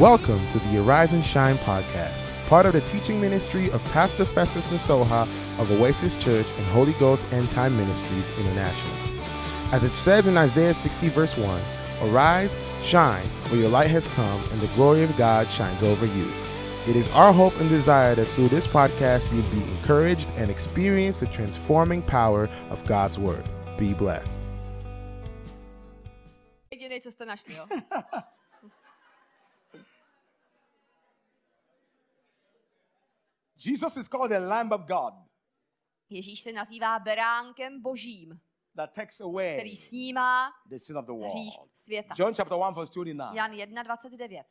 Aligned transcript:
Welcome 0.00 0.48
to 0.48 0.58
the 0.60 0.78
Arise 0.78 1.12
and 1.12 1.22
Shine 1.22 1.58
podcast, 1.58 2.26
part 2.48 2.64
of 2.64 2.72
the 2.72 2.80
teaching 2.80 3.20
ministry 3.20 3.70
of 3.70 3.84
Pastor 3.92 4.24
Festus 4.24 4.68
Nasoha 4.68 5.28
of 5.58 5.70
Oasis 5.70 6.16
Church 6.16 6.46
and 6.56 6.66
Holy 6.68 6.94
Ghost 6.94 7.26
End 7.32 7.50
Time 7.50 7.76
Ministries 7.76 8.26
International. 8.38 8.94
As 9.72 9.84
it 9.84 9.92
says 9.92 10.26
in 10.26 10.38
Isaiah 10.38 10.72
60, 10.72 11.10
verse 11.10 11.36
1, 11.36 11.62
Arise, 12.00 12.56
shine, 12.80 13.28
for 13.44 13.56
your 13.56 13.68
light 13.68 13.90
has 13.90 14.08
come, 14.08 14.42
and 14.52 14.62
the 14.62 14.68
glory 14.68 15.02
of 15.02 15.14
God 15.18 15.50
shines 15.50 15.82
over 15.82 16.06
you. 16.06 16.32
It 16.88 16.96
is 16.96 17.06
our 17.08 17.34
hope 17.34 17.60
and 17.60 17.68
desire 17.68 18.14
that 18.14 18.28
through 18.28 18.48
this 18.48 18.66
podcast 18.66 19.30
you'll 19.30 19.50
be 19.50 19.70
encouraged 19.70 20.30
and 20.36 20.50
experience 20.50 21.20
the 21.20 21.26
transforming 21.26 22.00
power 22.00 22.48
of 22.70 22.82
God's 22.86 23.18
Word. 23.18 23.46
Be 23.76 23.92
blessed. 23.92 24.46
Jesus 33.64 33.96
is 33.96 34.08
called 34.08 34.30
the 34.30 34.38
Lamb 34.38 34.72
of 34.72 34.80
God 34.80 35.14
Ježíš 36.10 36.40
se 36.42 36.52
nazývá 36.52 36.98
beránkem 36.98 37.82
božím, 37.82 38.40
that 38.76 38.94
takes 38.94 39.16
který 39.16 39.70
away 39.70 39.76
snímá 39.76 40.50
the 40.68 40.76
sin 40.78 40.98
of 40.98 41.06
the 41.06 41.12
hřích 41.12 41.56
world. 41.56 41.70
světa. 41.76 42.14
John 42.18 42.34
chapter 42.34 42.58
1, 42.58 42.70
verse 42.70 42.92
29. 42.94 43.34
Jan 43.34 43.52
1.29. 43.52 44.44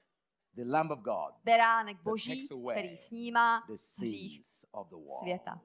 The 0.53 0.65
Lamb 0.65 0.91
of 0.91 0.99
God, 0.99 1.33
Beránek 1.43 2.01
boží, 2.03 2.47
který 2.71 2.97
snímá 2.97 3.63
the 3.67 3.73
hřích 3.73 4.31
sins 4.43 4.65
of 4.71 4.87
the 4.89 4.95
world. 4.95 5.19
světa. 5.21 5.61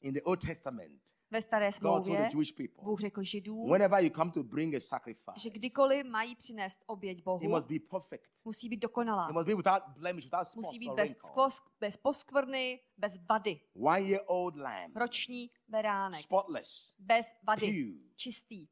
In 0.00 0.14
the 0.14 0.20
Old 0.24 0.40
Testament, 0.46 1.02
Ve 1.30 1.42
staré 1.42 1.72
smlouvě 1.72 2.28
Jewish 2.32 2.52
people, 2.52 2.84
Bůh 2.84 3.00
řekl 3.00 3.22
židům, 3.22 3.70
whenever 3.70 4.04
you 4.04 4.10
come 4.10 4.30
to 4.30 4.42
bring 4.42 4.74
a 4.74 4.78
že 4.78 4.80
sacrifice, 4.80 5.50
kdykoliv 5.50 6.06
mají 6.06 6.34
přinést 6.36 6.80
oběť 6.86 7.18
it 7.18 7.24
Bohu, 7.24 7.48
must 7.48 7.68
be 7.68 7.78
perfect. 7.90 8.30
musí 8.44 8.68
být 8.68 8.76
dokonalá. 8.82 9.28
It 9.28 9.32
must 9.34 9.46
be 9.46 9.54
without 9.54 9.82
blemish, 9.98 10.24
without 10.24 10.46
spots 10.48 10.66
Musí 10.66 10.78
být 10.78 10.92
bez, 10.94 11.10
skvos, 11.10 11.62
bez 11.80 11.96
poskvrny, 11.96 12.80
bez 12.96 13.12
vady. 13.28 13.60
One 13.74 14.00
year 14.00 14.22
old 14.26 14.56
lamb, 14.56 14.96
Roční 14.96 15.50
beránek. 15.68 16.20
spotless, 16.20 16.94
Bez 16.98 17.26
vady. 17.42 17.60
pure, 17.60 18.12
Čistý. 18.16 18.68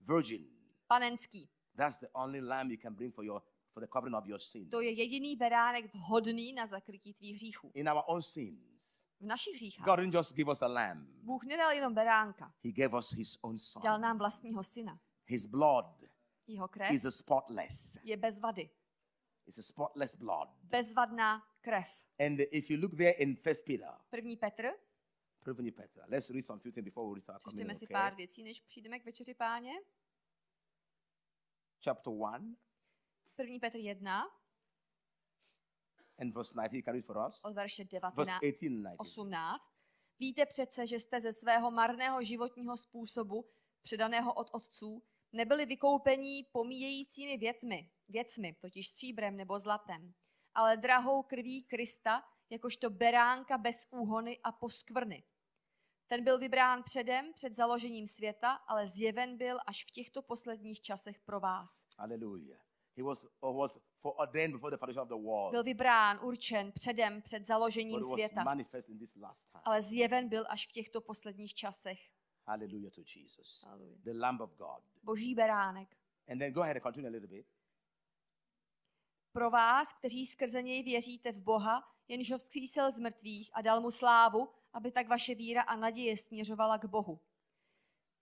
virgin. 0.00 0.46
Panenský. 0.86 1.48
That's 1.76 2.00
the 2.00 2.08
only 2.12 2.40
lamb 2.40 2.70
you 2.70 2.76
can 2.82 2.94
bring 2.94 3.14
for 3.14 3.24
your 3.24 3.42
for 3.72 3.82
the 3.82 3.88
covering 3.92 4.16
of 4.16 4.26
your 4.26 4.38
sin. 4.40 4.70
To 4.70 4.80
je 4.80 4.90
jediný 4.90 5.36
beránek 5.36 5.94
vhodný 5.94 6.52
na 6.52 6.66
zakrytí 6.66 7.14
tvých 7.14 7.34
hříchů. 7.34 7.70
In 7.74 7.88
our 7.88 8.02
own 8.06 8.22
sins, 8.22 9.06
V 9.20 9.24
našich 9.26 9.54
hříchách 9.54 9.86
God 9.86 9.98
didn't 9.98 10.14
just 10.14 10.34
give 10.34 10.52
us 10.52 10.62
a 10.62 10.66
lamb. 10.68 11.08
Bůh 11.22 11.44
nedal 11.44 11.70
jenom 11.70 11.94
beránka, 11.94 12.54
He 12.64 12.72
gave 12.72 12.98
us 12.98 13.12
his 13.12 13.38
own 13.42 13.58
son. 13.58 13.82
dal 13.82 13.98
nám 13.98 14.18
vlastního 14.18 14.62
syna. 14.64 15.00
His 15.26 15.46
blood 15.46 16.04
Jeho 16.46 16.68
krev 16.68 16.90
is 16.90 17.04
a 17.04 17.10
spotless. 17.10 17.98
je 18.04 18.16
bez 18.16 18.40
vady. 18.40 18.70
It's 19.46 19.58
a 19.58 19.62
spotless 19.62 20.16
blood. 20.16 20.48
Bezvadná 20.62 21.42
krev. 21.60 21.86
And 22.26 22.40
if 22.40 22.70
you 22.70 22.80
look 22.80 22.96
there 22.96 23.10
in 23.10 23.36
First 23.36 23.64
Peter, 23.64 23.94
První 24.10 24.36
Petr, 24.36 24.68
První 25.44 25.70
Peter, 25.72 26.04
let's 26.08 26.30
read 26.30 26.44
some 26.44 26.60
few 26.60 26.72
things 26.72 26.84
before 26.84 27.14
we 27.14 27.20
start 27.20 27.42
coming. 27.42 27.54
přečteme 27.54 27.74
si 27.74 27.86
Okay? 27.86 27.94
pár 27.94 28.14
věcí, 28.14 28.42
než 28.42 28.60
přijdeme 28.60 28.98
k 28.98 29.04
večeři 29.04 29.34
páně. 29.34 29.72
Chapter 31.84 32.12
one 32.12 32.54
První 33.36 33.60
Petr 33.60 33.78
1, 33.78 34.24
and 36.18 36.34
verse 36.34 36.54
19. 36.54 36.76
You 36.76 36.82
can 36.82 36.94
read 36.94 37.04
for 37.04 37.16
us. 37.28 37.40
od 37.44 37.54
verše 37.54 37.82
Verse 37.82 37.98
19, 38.00 38.18
18 38.18 38.62
and 38.62 38.82
19. 38.82 38.96
18. 38.98 39.72
Víte 40.18 40.46
přece, 40.46 40.86
že 40.86 40.98
jste 40.98 41.20
ze 41.20 41.32
svého 41.32 41.70
marného 41.70 42.22
životního 42.22 42.76
způsobu, 42.76 43.48
předaného 43.82 44.34
od 44.34 44.50
otců, 44.52 45.02
nebyli 45.32 45.66
vykoupení 45.66 46.44
pomíjejícími 46.52 47.36
větmi, 47.36 47.90
věcmi, 48.08 48.56
totiž 48.60 48.88
stříbrem 48.88 49.36
nebo 49.36 49.58
zlatem, 49.58 50.14
ale 50.54 50.76
drahou 50.76 51.22
krví 51.22 51.64
Krista, 51.64 52.22
jakožto 52.50 52.90
beránka 52.90 53.58
bez 53.58 53.86
úhony 53.90 54.40
a 54.44 54.52
poskvrny. 54.52 55.24
Ten 56.06 56.24
byl 56.24 56.38
vybrán 56.38 56.82
předem, 56.82 57.32
před 57.32 57.56
založením 57.56 58.06
světa, 58.06 58.52
ale 58.52 58.88
zjeven 58.88 59.36
byl 59.36 59.58
až 59.66 59.84
v 59.84 59.90
těchto 59.90 60.22
posledních 60.22 60.80
časech 60.80 61.20
pro 61.20 61.40
vás. 61.40 61.86
Hallelujah. 61.98 62.71
He 62.96 63.02
was 63.02 63.26
or 63.40 63.56
was 63.56 63.78
foreordained 64.00 64.52
before 64.52 64.70
the 64.70 64.76
foundation 64.76 65.02
of 65.02 65.08
the 65.08 65.14
world. 65.28 65.50
Byl 65.50 65.62
vybrán, 65.62 66.18
určen 66.22 66.72
předem, 66.72 67.22
před 67.22 67.38
But 67.38 67.46
založením 67.46 67.98
it 67.98 68.04
was 68.04 68.12
světa, 68.12 68.42
manifest 68.44 68.88
in 68.88 68.98
this 68.98 69.16
last 69.16 69.52
time. 69.52 69.62
ale 69.64 69.82
zjeven 69.82 70.28
byl 70.28 70.44
až 70.48 70.66
v 70.66 70.72
těchto 70.72 71.00
posledních 71.00 71.54
časech. 71.54 71.98
Hallelujah 72.46 72.92
to 72.92 73.00
Jesus. 73.16 73.64
Hallelujah. 73.64 73.98
The 74.02 74.12
Lamb 74.18 74.40
of 74.40 74.56
God. 74.56 74.82
Boží 75.02 75.34
beránek. 75.34 75.96
And 76.28 76.38
then 76.38 76.52
go 76.52 76.60
ahead 76.60 76.76
and 76.76 76.82
continue 76.82 77.08
a 77.08 77.12
little 77.12 77.28
bit. 77.28 77.46
Pro 79.32 79.50
vás, 79.50 79.92
kteří 79.92 80.26
skrze 80.26 80.62
něj 80.62 80.82
věříte 80.82 81.32
v 81.32 81.38
Boha, 81.38 81.82
jenž 82.08 82.32
ho 82.32 82.38
vzkřísil 82.38 82.92
z 82.92 82.98
mrtvých 82.98 83.50
a 83.54 83.62
dal 83.62 83.80
mu 83.80 83.90
slávu, 83.90 84.48
aby 84.72 84.92
tak 84.92 85.08
vaše 85.08 85.34
víra 85.34 85.62
a 85.62 85.76
naděje 85.76 86.16
směřovala 86.16 86.78
k 86.78 86.84
Bohu. 86.84 87.20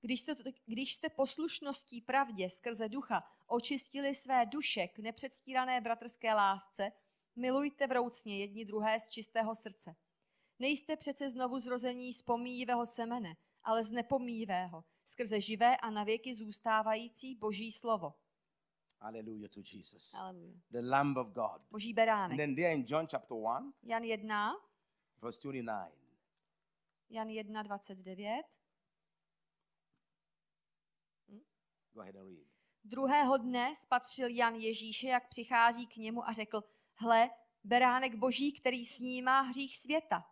Když 0.00 0.20
jste, 0.20 0.34
když 0.66 0.94
jste 0.94 1.08
poslušností 1.08 2.00
pravdě 2.00 2.50
skrze 2.50 2.88
ducha 2.88 3.24
očistili 3.46 4.14
své 4.14 4.46
duše 4.46 4.88
k 4.88 4.98
nepředstírané 4.98 5.80
bratrské 5.80 6.34
lásce, 6.34 6.92
milujte 7.36 7.86
vroucně 7.86 8.38
jedni 8.38 8.64
druhé 8.64 9.00
z 9.00 9.08
čistého 9.08 9.54
srdce. 9.54 9.96
Nejste 10.58 10.96
přece 10.96 11.28
znovu 11.28 11.58
zrození 11.58 12.12
z 12.12 12.22
pomíjivého 12.22 12.86
semene, 12.86 13.36
ale 13.64 13.84
z 13.84 13.92
nepomíjivého, 13.92 14.84
skrze 15.04 15.40
živé 15.40 15.76
a 15.76 15.90
navěky 15.90 16.34
zůstávající 16.34 17.34
Boží 17.34 17.72
slovo. 17.72 18.14
Hallelujah 19.00 19.50
to 19.50 19.60
Jesus. 19.72 20.14
Aleluja. 20.14 20.54
The 20.70 20.80
Lamb 20.82 21.16
of 21.16 21.28
God. 21.28 21.66
Boží 21.70 21.90
And 21.90 21.94
beránek. 21.96 22.36
then 22.38 22.54
there 22.54 22.74
in 22.74 22.84
John 22.88 23.06
chapter 23.10 23.36
1, 23.36 23.72
Jan 23.82 24.04
1, 24.04 24.52
verse 25.22 25.40
29. 25.42 25.92
Jan 27.10 27.28
1, 27.30 27.62
29. 27.62 28.42
Go 31.92 32.00
ahead 32.00 32.16
and 32.16 32.28
read. 32.28 32.46
Druhého 32.84 33.36
dne 33.36 33.74
spatřil 33.74 34.28
Jan 34.28 34.54
Ježíše, 34.54 35.08
jak 35.08 35.28
přichází 35.28 35.86
k 35.86 35.96
němu 35.96 36.28
a 36.28 36.32
řekl, 36.32 36.62
hle, 36.94 37.30
beránek 37.64 38.14
boží, 38.14 38.52
který 38.60 38.84
snímá 38.86 39.40
hřích 39.40 39.76
světa. 39.76 40.24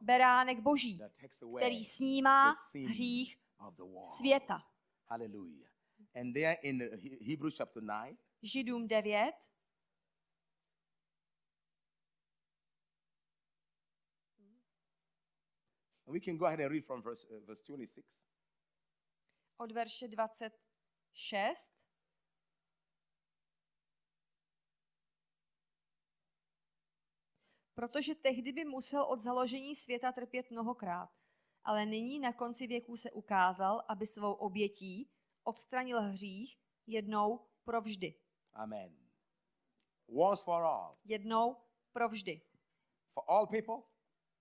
Beránek 0.00 0.60
boží, 0.60 1.00
který 1.58 1.84
snímá 1.84 2.52
hřích 2.88 3.38
světa. 4.18 4.58
Hallelujah. 5.06 5.70
And 6.14 6.32
there 6.32 6.52
in 6.62 6.78
He- 6.82 7.18
Hebrews 7.30 7.56
chapter 7.56 7.82
9, 7.82 8.16
Židům 8.42 8.88
9, 8.88 9.34
we 16.06 16.20
can 16.20 16.36
go 16.36 16.46
ahead 16.46 16.60
and 16.60 16.70
read 16.70 16.84
from 16.84 17.02
verse, 17.02 17.24
uh, 17.30 17.40
verse 17.46 17.62
26. 17.62 18.29
od 19.60 19.72
verše 19.72 20.08
26. 20.08 21.72
Protože 27.74 28.14
tehdy 28.14 28.52
by 28.52 28.64
musel 28.64 29.02
od 29.02 29.20
založení 29.20 29.76
světa 29.76 30.12
trpět 30.12 30.50
mnohokrát, 30.50 31.10
ale 31.64 31.86
nyní 31.86 32.20
na 32.20 32.32
konci 32.32 32.66
věků 32.66 32.96
se 32.96 33.10
ukázal, 33.10 33.82
aby 33.88 34.06
svou 34.06 34.32
obětí 34.32 35.10
odstranil 35.44 36.02
hřích 36.02 36.58
jednou 36.86 37.46
provždy. 37.64 38.14
Amen. 38.52 38.96
Once 40.06 40.44
for 40.44 40.62
all. 40.62 40.92
Jednou 41.04 41.56
provždy. 41.92 42.40
For 43.14 43.24
all 43.26 43.46
people 43.46 43.89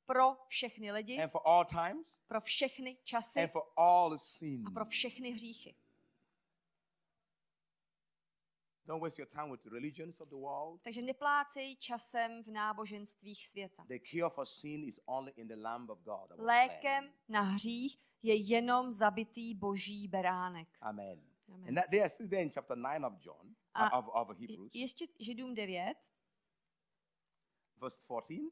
Pro 0.09 0.38
všechny 0.47 0.92
lidi, 0.92 1.22
and 1.22 1.31
for 1.31 1.42
all 1.46 1.66
times 1.66 2.22
pro 2.28 2.42
všechny 2.42 2.97
časy 3.03 3.40
and 3.40 3.52
for 3.52 3.64
all 3.78 4.18
sin. 4.18 4.64
a 4.68 4.72
pro 4.72 4.86
všechny 4.86 5.31
hříchy. 5.31 5.75
Don't 8.86 9.02
waste 9.03 9.20
your 9.22 9.28
time 9.28 9.52
with 9.52 9.61
the 9.64 9.70
religions 9.70 10.22
of 10.22 10.29
the 10.29 10.35
world. 10.35 10.82
Takže 10.82 11.02
neplácej 11.02 11.76
časem 11.76 12.44
v 12.44 12.47
náboženstvích 12.47 13.47
světa. 13.47 13.85
The 13.88 14.00
cure 14.00 14.29
for 14.29 14.46
sin 14.46 14.84
is 14.84 15.00
only 15.06 15.32
in 15.35 15.47
the 15.47 15.56
Lamb 15.56 15.90
of 15.90 16.00
God. 16.00 16.29
that 16.29 16.38
was 16.38 16.46
Lékem 16.47 17.14
na 17.28 17.41
hřích 17.41 17.97
je 18.23 18.35
jenom 18.35 18.94
zabitý 18.94 19.56
boží 19.56 20.08
beránek. 20.08 20.67
Amen. 20.82 21.22
Amen. 21.47 21.67
And 21.67 21.76
that, 21.76 21.90
they 21.91 22.00
are 22.00 22.09
still 22.09 22.29
there 22.29 22.41
in 22.44 22.52
chapter 22.52 22.78
9 22.78 23.03
of 23.03 23.14
John, 23.26 23.56
A- 23.73 23.97
of, 23.97 24.08
of 24.08 24.40
Hebrews, 24.40 24.72
Je- 24.73 24.82
Ještě 24.82 25.06
Židům 25.20 25.53
9, 25.53 25.96
verse 27.82 28.02
14. 28.02 28.52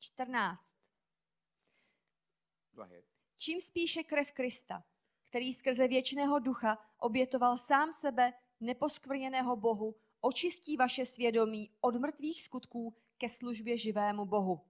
14. 0.00 0.78
Čím 3.36 3.60
spíše 3.60 4.02
krev 4.02 4.32
Krista, 4.32 4.84
který 5.24 5.54
skrze 5.54 5.88
věčného 5.88 6.38
ducha 6.38 6.78
obětoval 6.98 7.58
sám 7.58 7.92
sebe 7.92 8.32
neposkvrněného 8.60 9.56
Bohu, 9.56 9.94
očistí 10.20 10.76
vaše 10.76 11.06
svědomí 11.06 11.70
od 11.80 11.94
mrtvých 11.96 12.42
skutků 12.42 12.96
ke 13.18 13.28
službě 13.28 13.76
živému 13.78 14.26
Bohu. 14.26 14.60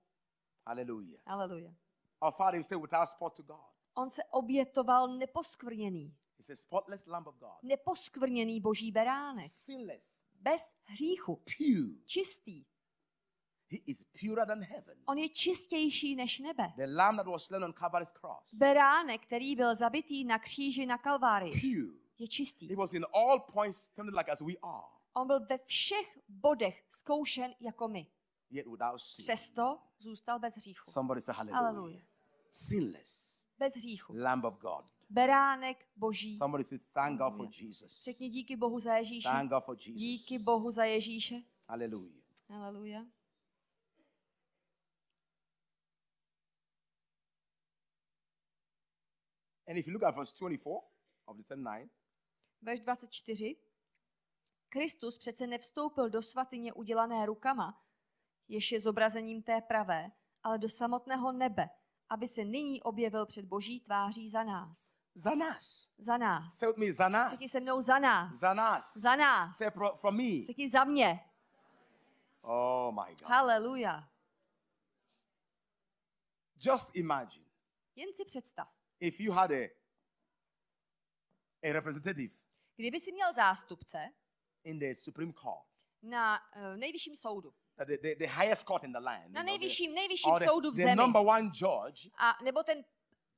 Aleluja. 1.26 1.74
Our 2.20 2.32
Father, 2.32 2.62
say, 2.62 2.78
without 2.80 3.08
spot 3.08 3.36
to 3.36 3.42
God. 3.42 3.60
On 3.94 4.10
se 4.10 4.24
obětoval 4.30 5.08
neposkvrněný. 5.08 6.16
He's 6.38 6.50
a 6.50 6.56
spotless 6.56 7.06
Lamb 7.06 7.26
of 7.26 7.34
God. 7.38 7.62
neposkvrněný 7.62 8.60
boží 8.60 8.92
beránek, 8.92 9.50
Sinless, 9.50 10.22
bez 10.40 10.74
hříchu, 10.84 11.36
pure. 11.36 12.02
čistý. 12.04 12.64
He 13.70 13.78
is 13.86 14.04
purer 14.20 14.46
than 14.46 14.62
heaven. 14.62 14.98
On 15.06 15.18
je 15.18 15.28
čistější 15.28 16.16
než 16.16 16.38
nebe. 16.40 16.72
The 16.76 16.86
Lamb 16.96 17.16
that 17.18 17.26
was 17.26 17.44
slain 17.44 17.64
on 17.64 17.72
Calvary's 17.72 18.10
cross. 18.12 18.48
Beránek, 18.52 19.26
který 19.26 19.56
byl 19.56 19.76
zabitý 19.76 20.24
na 20.24 20.38
kříži 20.38 20.86
na 20.86 20.98
Kalvárii, 20.98 21.52
Pure. 21.60 21.98
je 22.18 22.28
čistý. 22.28 22.68
He 22.68 22.76
was 22.76 22.92
in 22.92 23.06
all 23.14 23.40
points 23.40 23.88
tempted 23.88 24.14
like 24.18 24.30
as 24.32 24.40
we 24.40 24.52
are, 24.62 24.86
On 25.12 25.26
byl 25.26 25.46
ve 25.46 25.58
všech 25.58 26.18
bodech 26.28 26.84
zkoušen 26.90 27.54
jako 27.60 27.88
my. 27.88 28.06
yet 28.50 28.66
without 28.66 29.00
sin. 29.00 29.22
Přesto 29.24 29.78
zůstal 29.98 30.38
bez 30.38 30.56
hříchu. 30.56 30.90
Somebody 30.90 31.20
say 31.20 31.34
hallelujah. 31.34 31.64
Hallelujah. 31.64 32.02
Sinless 32.50 33.44
Bez 33.58 33.74
hříchu. 33.76 34.12
Lamb 34.16 34.44
of 34.44 34.54
God. 34.58 34.84
Beránek 35.10 35.86
boží. 35.96 36.36
Somebody 36.38 36.64
say 36.64 36.78
thank 36.92 37.18
God 37.18 37.32
for 37.32 37.46
Hallelujah. 37.46 37.60
Jesus. 37.62 38.02
Řekni 38.04 38.28
díky 38.28 38.56
Bohu 38.56 38.80
za 38.80 38.96
Ježíše. 38.96 39.28
Thank 39.28 39.50
God 39.50 39.64
for 39.64 39.76
Jesus. 39.76 39.94
Díky 39.94 40.38
Bohu 40.38 40.70
za 40.70 40.84
Ježíše. 40.84 41.42
Hallelujah. 41.68 42.22
Haleluja. 42.48 43.06
And 49.68 49.78
if 49.78 49.86
you 49.86 49.92
look 49.92 50.02
at 50.02 50.14
verse 50.14 50.32
24 50.38 50.82
of 51.26 51.36
the 51.36 51.42
same 51.42 51.62
9, 51.62 51.90
Verš 52.62 52.80
24. 52.80 53.56
Kristus 54.68 55.18
přece 55.18 55.46
nevstoupil 55.46 56.10
do 56.10 56.22
svatyně 56.22 56.72
udělané 56.72 57.26
rukama, 57.26 57.82
jež 58.48 58.72
je 58.72 58.80
zobrazením 58.80 59.42
té 59.42 59.60
pravé, 59.60 60.10
ale 60.42 60.58
do 60.58 60.68
samotného 60.68 61.32
nebe, 61.32 61.70
aby 62.08 62.28
se 62.28 62.44
nyní 62.44 62.82
objevil 62.82 63.26
před 63.26 63.44
boží 63.44 63.80
tváří 63.80 64.28
za 64.28 64.44
nás. 64.44 64.96
za 65.14 65.34
nás. 65.34 65.88
Za 65.98 66.16
nás. 66.16 66.54
Say 66.54 66.68
with 66.68 66.76
me, 66.78 66.92
za 66.92 67.08
nás. 67.08 67.30
Řekni 67.30 67.48
se 67.48 67.60
mnou 67.60 67.80
za 67.80 67.98
nás. 67.98 68.34
Za 68.34 68.54
nás. 68.54 68.96
Za 68.96 69.16
nás. 69.16 69.56
Say 69.56 69.70
pro, 69.70 69.96
from 69.96 70.16
me. 70.16 70.44
Řekni 70.44 70.70
za 70.70 70.84
mě. 70.84 71.20
Oh 72.40 72.92
my 72.94 73.14
God. 73.14 73.28
Haleluja. 73.28 74.08
Just 76.56 76.96
imagine 76.96 77.44
Jen 77.96 78.14
si 78.14 78.24
představ, 78.24 78.68
if 79.00 79.20
you 79.20 79.32
had 79.32 79.50
a, 79.52 79.68
a 81.62 81.72
representative 81.72 82.34
kdyby 82.76 83.00
si 83.00 83.12
měl 83.12 83.32
zástupce 83.32 84.10
in 84.64 84.78
the 84.78 84.94
Supreme 84.94 85.32
Court, 85.32 85.66
na 86.02 86.40
uh, 86.56 86.76
nejvyšším 86.76 87.16
soudu, 87.16 87.48
uh, 87.48 87.84
the, 87.86 87.96
the, 87.96 88.14
the 88.14 88.26
highest 88.26 88.66
court 88.66 88.84
in 88.84 88.92
the 88.92 88.98
land, 88.98 89.30
na 89.30 89.42
nejvyšším, 89.42 89.94
nejvyšším 89.94 90.32
or 90.32 90.38
the, 90.38 90.46
soudu 90.46 90.70
v 90.70 90.74
the 90.74 90.82
zemi, 90.82 90.96
number 90.96 91.22
one 91.26 91.50
judge 91.54 92.10
a 92.18 92.38
nebo 92.44 92.62
ten 92.62 92.84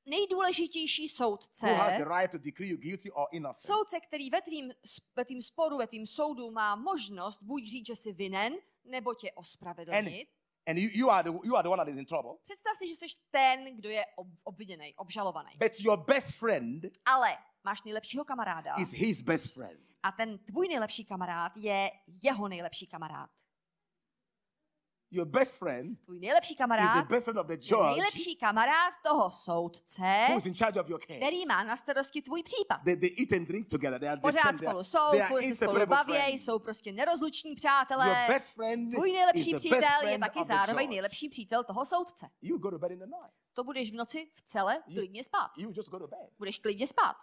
nejdůležitější 0.06 1.08
soudce, 1.08 1.66
who 1.66 1.74
has 1.74 1.96
the 1.96 2.04
right 2.04 2.30
to 2.30 2.38
decree 2.38 2.68
you 2.68 2.78
guilty 2.78 3.10
or 3.10 3.28
innocent. 3.32 3.66
soudce, 3.66 4.00
který 4.00 4.30
ve 4.30 4.42
tvým, 4.42 4.72
ve 5.16 5.24
tvým 5.24 5.42
sporu, 5.42 5.76
ve 5.76 5.86
tvým 5.86 6.06
soudu 6.06 6.50
má 6.50 6.76
možnost 6.76 7.42
buď 7.42 7.64
říct, 7.66 7.86
že 7.86 7.96
jsi 7.96 8.12
vinen, 8.12 8.54
nebo 8.84 9.14
tě 9.14 9.32
ospravedlnit. 9.32 10.28
And 10.66 10.78
you, 10.78 10.88
you, 10.92 11.10
are 11.10 11.22
the, 11.22 11.30
you 11.44 11.54
are 11.56 11.62
the 11.62 11.68
one 11.70 11.78
that 11.78 11.88
is 11.88 11.96
in 11.96 12.06
trouble. 12.06 12.30
Představ 12.42 12.76
si, 12.78 12.88
že 12.88 12.94
jsi 12.94 13.06
ten, 13.30 13.76
kdo 13.76 13.88
je 13.88 14.04
ob- 14.16 14.28
obviněný, 14.44 14.94
obžalovaný. 14.96 15.50
But 15.58 15.80
your 15.80 16.04
best 16.04 16.34
friend 16.36 16.84
Ale 17.04 17.36
máš 17.64 17.82
nejlepšího 17.82 18.24
kamaráda 18.24 18.74
is 18.74 18.92
his 18.92 19.22
best 19.22 19.52
friend. 19.54 19.80
a 20.02 20.12
ten 20.12 20.38
tvůj 20.38 20.68
nejlepší 20.68 21.04
kamarád 21.04 21.52
je 21.56 21.90
jeho 22.22 22.48
nejlepší 22.48 22.86
kamarád. 22.86 23.30
Your 25.12 25.26
best 25.26 25.58
friend 25.58 26.04
Tvůj 26.04 26.20
nejlepší 26.20 26.52
is 26.52 26.56
the 26.56 26.62
kamarád 26.62 27.08
best 27.08 27.24
friend 27.24 27.38
of 27.38 27.46
the 27.46 27.52
je 27.52 27.58
judge 27.62 27.84
nejlepší 27.90 28.36
kamarád 28.36 28.94
toho 29.04 29.30
soudce, 29.30 30.26
who 30.28 30.38
is 30.38 30.46
in 30.46 30.54
charge 30.54 30.80
of 30.80 30.88
your 30.88 31.00
case. 31.00 31.18
který 31.18 31.46
má 31.46 31.62
na 31.64 31.76
starosti 31.76 32.22
tvůj 32.22 32.42
případ. 32.42 32.80
They, 32.84 32.96
they 32.96 33.10
eat 33.18 33.32
and 33.40 33.48
drink 33.48 33.68
together. 33.68 34.00
They 34.00 34.08
are 34.08 34.20
Pořád 34.20 34.42
same. 34.42 34.58
Spolu 34.58 34.84
jsou, 34.84 35.10
they 35.10 35.22
are 35.22 35.54
spolu 35.54 35.86
bavějí, 35.86 36.22
friends. 36.22 36.44
jsou 36.44 36.58
prostě 36.58 36.92
nerozluční 36.92 37.54
přátelé. 37.54 38.06
Your 38.06 38.34
best 38.34 38.54
friend 38.54 38.94
Tvůj 38.94 39.08
is 39.10 39.16
nejlepší 39.16 39.52
best 39.52 39.64
přítel 39.64 40.08
je 40.08 40.18
taky 40.18 40.44
zároveň 40.44 40.88
nejlepší 40.88 41.28
přítel 41.28 41.64
toho 41.64 41.86
soudce. 41.86 42.26
You 42.42 42.58
go 42.58 42.70
to 42.70 42.78
bed 42.78 42.90
in 42.92 42.98
the 42.98 43.06
night. 43.06 43.34
To 43.52 43.64
budeš 43.64 43.90
v 43.92 43.94
noci 43.94 44.30
v 44.34 44.42
You- 44.86 44.94
klidně 44.94 45.24
spát. 45.24 45.50
You 45.56 45.72
just 45.74 45.88
go 45.88 45.98
to 45.98 46.06
bed. 46.06 46.30
Budeš 46.38 46.58
klidně 46.58 46.86
spát. 46.86 47.16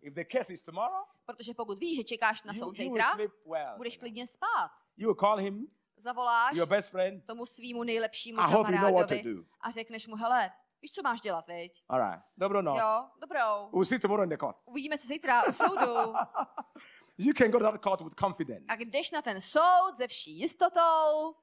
If 0.00 0.14
the 0.14 0.24
case 0.32 0.52
is 0.52 0.62
tomorrow, 0.62 1.04
Protože 1.26 1.54
pokud 1.54 1.78
víš, 1.78 1.96
že 1.96 2.04
čekáš 2.04 2.42
na 2.42 2.52
you, 2.52 2.58
soud 2.58 2.78
you 2.78 2.84
zítra, 2.84 3.16
well. 3.46 3.76
budeš 3.76 3.96
klidně 3.96 4.26
spát. 4.26 4.70
You 4.96 5.06
will 5.08 5.14
call 5.14 5.36
him, 5.36 5.66
Zavoláš 5.96 6.56
your 6.56 6.68
best 6.68 6.88
friend. 6.90 7.24
tomu 7.26 7.46
svýmu 7.46 7.84
nejlepšímu 7.84 8.40
I 8.40 8.52
hope 8.52 8.72
you 8.72 8.78
know 8.78 8.94
what 8.94 9.08
to 9.08 9.14
kamarádovi 9.14 9.34
do. 9.34 9.42
a 9.60 9.70
řekneš 9.70 10.06
mu, 10.06 10.16
hele, 10.16 10.50
víš, 10.82 10.92
co 10.92 11.02
máš 11.02 11.20
dělat, 11.20 11.46
viď? 11.46 11.84
All 11.88 12.00
right. 12.10 12.24
Dobro, 12.36 12.62
no. 12.62 12.74
Jo, 12.76 13.08
dobrou. 13.20 13.70
We'll 13.72 13.84
see 13.84 13.98
tomorrow 13.98 14.24
in 14.24 14.30
the 14.30 14.36
court. 14.36 14.56
Uvidíme 14.64 14.98
se 14.98 15.06
zítra 15.06 15.44
u 15.48 15.52
soudu. 15.52 16.14
You 17.18 17.32
can 17.34 17.50
go 17.50 17.58
to 17.58 17.64
that 17.64 17.82
court 17.82 18.00
with 18.00 18.14
confidence. 18.14 18.64
A 18.68 18.74
jdeš 18.74 19.10
na 19.10 19.22
ten 19.22 19.40
soud 19.40 19.96
ze 19.96 20.06
vší 20.06 20.38
jistotou, 20.38 21.34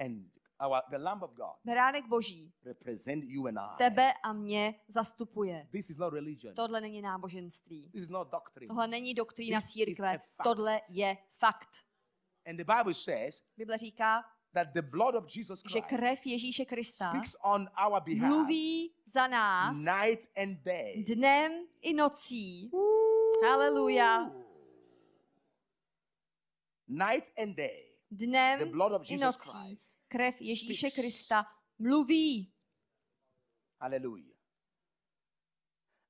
And 0.00 0.30
our, 0.66 0.80
the 0.90 0.98
Lamb 0.98 1.22
of 1.22 1.30
God 1.30 1.56
beránek 1.64 2.06
boží 2.08 2.52
represent 2.64 3.24
you 3.26 3.46
and 3.46 3.58
I. 3.58 3.76
tebe 3.78 4.12
a 4.22 4.32
mě 4.32 4.74
zastupuje. 4.88 5.68
This 5.72 5.90
is 5.90 5.96
not 5.96 6.14
religion. 6.14 6.54
Tohle 6.54 6.80
není 6.80 7.02
náboženství. 7.02 7.90
This 7.90 8.02
is 8.02 8.08
not 8.08 8.28
doctrine. 8.30 8.68
Tohle 8.68 8.86
není 8.86 9.14
doktrína 9.14 9.60
This 9.60 9.68
is 9.68 9.72
církve. 9.72 10.18
Tohle 10.42 10.80
je 10.88 11.16
fakt. 11.38 11.68
And 12.46 12.58
the 12.58 12.64
Bible 12.64 12.94
says 12.94 13.42
Bible 13.56 13.78
říká, 13.78 14.24
that 14.52 14.72
the 14.72 14.82
blood 14.82 15.14
of 15.14 15.36
Jesus 15.36 15.62
že 15.66 15.80
Christ 15.80 15.88
krev 15.88 16.26
Ježíše 16.26 16.64
Krista 16.64 17.10
speaks 17.10 17.36
on 17.42 17.68
our 17.86 18.00
behalf 18.00 18.34
mluví 18.34 18.94
za 19.06 19.26
nás 19.26 19.76
night 19.76 20.28
and 20.36 20.58
day. 20.64 21.04
dnem 21.04 21.66
i 21.80 21.94
nocí. 21.94 22.70
Haleluja. 23.44 24.30
Night 26.88 27.32
and 27.42 27.56
day. 27.56 27.92
Dnem 28.10 28.58
The 28.58 28.66
blood 28.66 28.92
of 28.92 29.10
i 29.10 29.12
Jesus 29.12 29.36
nocí 29.36 29.68
Christ 29.68 29.96
krev 30.08 30.40
Ježíše 30.40 30.90
speaks. 30.90 30.94
Krista 30.94 31.46
mluví. 31.78 32.52
Hallelujah. 33.80 34.36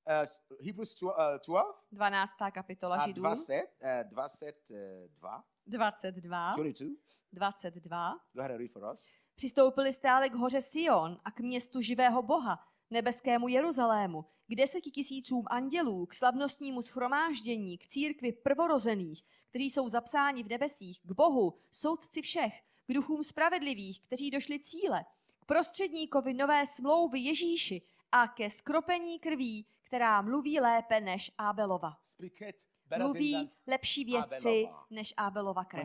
Uh, 0.06 0.66
Hebrews 0.66 0.94
12, 0.94 1.18
uh, 1.18 1.38
12 1.42 1.76
12. 1.92 2.32
kapitola 2.52 3.06
Židů, 3.06 3.20
20, 3.20 3.66
uh, 3.82 4.10
22, 4.10 5.44
22, 5.66 6.54
22. 6.56 6.96
22. 7.32 8.14
Go 8.34 8.40
ahead 8.40 8.50
and 8.50 8.58
read 8.58 8.70
for 8.72 8.82
us. 8.92 9.06
Přistoupili 9.34 9.92
stále 9.92 10.28
k 10.28 10.34
hoře 10.34 10.62
Sion 10.62 11.20
a 11.24 11.30
k 11.30 11.40
městu 11.40 11.80
živého 11.80 12.22
Boha, 12.22 12.58
nebeskému 12.90 13.48
Jeruzalému, 13.48 14.24
k 14.48 14.54
deseti 14.54 14.90
tisícům 14.90 15.44
andělů, 15.50 16.06
k 16.06 16.14
slavnostnímu 16.14 16.82
schromáždění, 16.82 17.78
k 17.78 17.86
církvi 17.86 18.32
prvorozených, 18.32 19.22
kteří 19.48 19.70
jsou 19.70 19.88
zapsáni 19.88 20.42
v 20.42 20.48
nebesích, 20.48 21.00
k 21.02 21.12
Bohu, 21.12 21.58
soudci 21.70 22.22
všech, 22.22 22.62
k 22.86 22.92
duchům 22.94 23.24
spravedlivých, 23.24 24.00
kteří 24.02 24.30
došli 24.30 24.60
cíle, 24.60 25.04
k 25.40 25.44
prostředníkovi 25.44 26.34
nové 26.34 26.66
smlouvy 26.66 27.18
Ježíši 27.20 27.82
a 28.12 28.28
ke 28.28 28.50
skropení 28.50 29.18
krví, 29.18 29.66
která 29.82 30.22
mluví 30.22 30.60
lépe 30.60 31.00
než 31.00 31.30
Ábelova. 31.38 31.96
Speak 32.02 32.40
it 32.40 32.75
Mluví 32.98 33.50
lepší 33.66 34.04
věci 34.04 34.68
než 34.90 35.14
Ábelova 35.16 35.64
krev. 35.64 35.84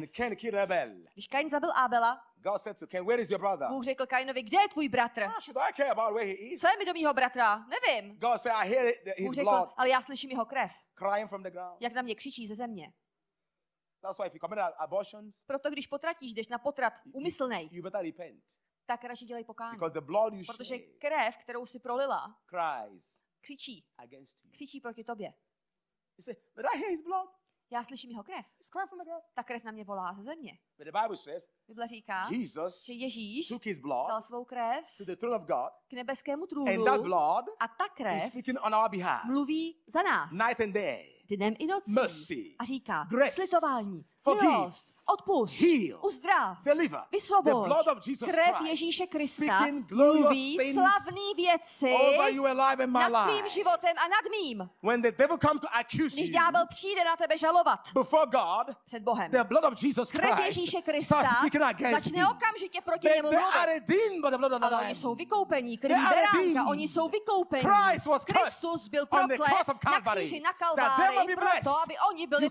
Když 1.14 1.28
Kain 1.28 1.50
zabil 1.50 1.72
Ábela, 1.76 2.22
God 2.36 2.62
said 2.62 2.80
to 2.80 2.88
Cain, 2.88 3.06
Where 3.06 3.22
is 3.22 3.30
your 3.30 3.40
brother? 3.40 3.68
Bůh 3.70 3.84
řekl 3.84 4.06
Kainovi, 4.06 4.44
kde 4.44 4.62
je 4.62 4.68
tvůj 4.68 4.90
bratr? 4.90 5.22
Is? 6.22 6.62
Co 6.62 6.68
je 6.68 6.78
mi 6.80 6.86
do 6.86 6.94
mýho 6.94 7.14
bratra? 7.14 7.66
Nevím. 7.68 8.20
God 8.20 8.42
said, 8.42 8.56
I 8.56 8.70
hear 8.70 8.86
it, 8.88 8.96
his 9.18 9.26
Bůh 9.26 9.36
řekl, 9.36 9.50
ale 9.78 9.90
já 9.90 10.02
slyším 10.02 10.30
jeho 10.30 10.46
krev, 10.46 10.72
crying 10.98 11.30
from 11.30 11.44
the 11.44 11.52
ground. 11.52 11.82
jak 11.82 11.94
na 11.94 12.02
mě 12.02 12.16
křičí 12.16 12.48
ze 12.48 12.56
země. 12.56 12.94
That's 14.02 14.18
why 14.18 14.28
if 14.28 14.34
you 14.34 14.40
commit 14.40 14.60
a- 14.60 14.66
abortions, 14.78 15.42
Proto 15.46 15.70
když 15.70 15.88
potratíš, 15.88 16.34
jdeš 16.34 16.48
na 16.48 16.58
potrat 16.58 16.94
úmyslnej, 17.14 17.70
you 17.72 17.84
better 17.84 18.02
repent. 18.06 18.44
tak 18.86 19.04
radši 19.04 19.26
dělej 19.26 19.44
pokání. 19.44 19.76
Because 19.76 19.94
the 19.94 20.06
blood 20.06 20.34
you 20.34 20.44
Protože 20.48 20.80
krev, 20.80 21.38
kterou 21.38 21.66
si 21.66 21.80
prolila, 21.80 22.36
cries 22.50 23.24
křičí. 23.42 23.86
against 23.98 24.46
you. 24.46 24.52
Křičí 24.52 24.82
proti 24.82 25.04
tobě. 25.04 25.34
He 26.22 26.24
said, 26.24 26.38
But 26.56 26.66
I 26.66 26.78
hear 26.78 26.90
his 26.92 27.02
blood. 27.02 27.28
Já 27.74 27.84
slyším 27.84 28.12
jeho 28.12 28.24
krev. 28.24 28.46
He's 28.60 28.70
crying 28.70 28.90
from 28.90 29.00
the 29.00 29.06
ground. 29.06 29.24
Ta 29.36 29.44
krev 29.44 29.64
na 29.64 29.72
mě 29.72 29.84
volá 29.84 30.14
ze 30.14 30.24
země. 30.24 30.58
But 30.78 30.86
the 30.88 31.00
Bible 31.02 31.18
says 31.18 31.50
Bible 31.68 31.88
říká, 31.88 32.28
Jesus 32.30 32.86
že 32.86 32.94
Ježíš 32.94 33.48
took 33.48 33.66
his 33.66 33.80
blood 33.80 34.04
vzal 34.08 34.22
svou 34.22 34.46
krev 34.46 34.86
to 34.98 35.06
the 35.06 35.16
throne 35.16 35.36
of 35.36 35.42
God, 35.42 35.72
k 35.90 35.94
nebeskému 35.94 36.44
and 36.44 36.50
trůnu 36.50 36.86
that 36.86 37.02
blood 37.02 37.46
a 37.60 37.68
ta 37.68 37.86
is 37.86 37.92
krev 37.96 38.24
speaking 38.24 38.58
on 38.66 38.76
our 38.76 38.90
behalf 38.90 39.26
mluví 39.26 39.84
za 39.88 40.02
nás. 40.04 40.32
night 40.32 40.60
and 40.60 40.74
day. 40.74 41.22
Dnem 41.38 41.54
i 41.60 41.66
nocí. 41.68 41.92
Mercy, 41.92 42.56
A 42.60 42.64
říká, 42.66 43.08
grace, 43.10 43.32
slitování, 43.32 44.06
milost, 44.42 44.88
odpust, 45.14 45.62
Heal. 45.62 46.00
uzdrav, 46.02 46.58
deliver. 46.64 47.00
The 47.00 47.08
vysvoboď. 47.12 47.68
blood 47.68 47.88
of 47.88 48.08
Jesus 48.08 48.32
Krev 48.32 48.62
Ježíše 48.66 49.08
Krista 49.08 49.68
mluví 49.92 50.74
slavný 50.74 51.34
věci 51.36 51.92
over 51.92 52.34
you 52.34 52.46
alive 52.46 52.84
in 52.84 52.92
my 52.92 53.00
nad 53.00 53.28
tvým 53.28 53.48
životem 53.50 53.94
a 53.98 54.08
nad 54.08 54.26
mým. 54.32 54.70
When 54.84 55.02
the 55.02 55.12
devil 55.12 55.38
come 55.38 55.60
to 55.60 55.68
accuse 55.74 56.16
Když 56.16 56.30
ďábel 56.30 56.66
přijde 56.70 57.04
na 57.04 57.16
tebe 57.16 57.38
žalovat 57.38 57.80
before 57.94 58.26
God, 58.26 58.76
před 58.86 59.04
Bohem, 59.04 59.32
the 59.32 59.44
blood 59.44 59.64
of 59.64 59.84
Jesus 59.84 60.12
krev 60.12 60.36
Christ 60.36 60.58
Ježíše 60.58 60.82
Krista 60.82 61.24
začne 61.92 62.28
okamžitě 62.28 62.82
proti 62.82 63.08
They, 63.08 63.16
němu 63.16 63.32
mluvit. 63.32 63.84
the 63.88 64.38
the 64.38 64.66
Ale 64.66 64.82
oni 64.86 64.96
jsou 64.96 65.16
vykoupení, 65.16 65.78
krví 65.78 65.96
beránka, 66.10 66.70
oni 66.70 66.88
jsou 66.88 67.10
vykoupení. 67.10 67.64
Christ 67.64 68.06
was 68.06 68.26
Kristus 68.26 68.88
byl 68.88 69.08
on 69.10 69.28
the 69.28 69.36
proklet 69.36 69.66
cross 69.66 69.70
of 69.70 69.78
na 69.84 70.12
kříži 70.16 70.40
na 70.40 70.54
Kalvárii 70.54 71.36
proto, 71.36 71.82
aby 71.84 71.96
oni 72.10 72.28
byli 72.28 72.50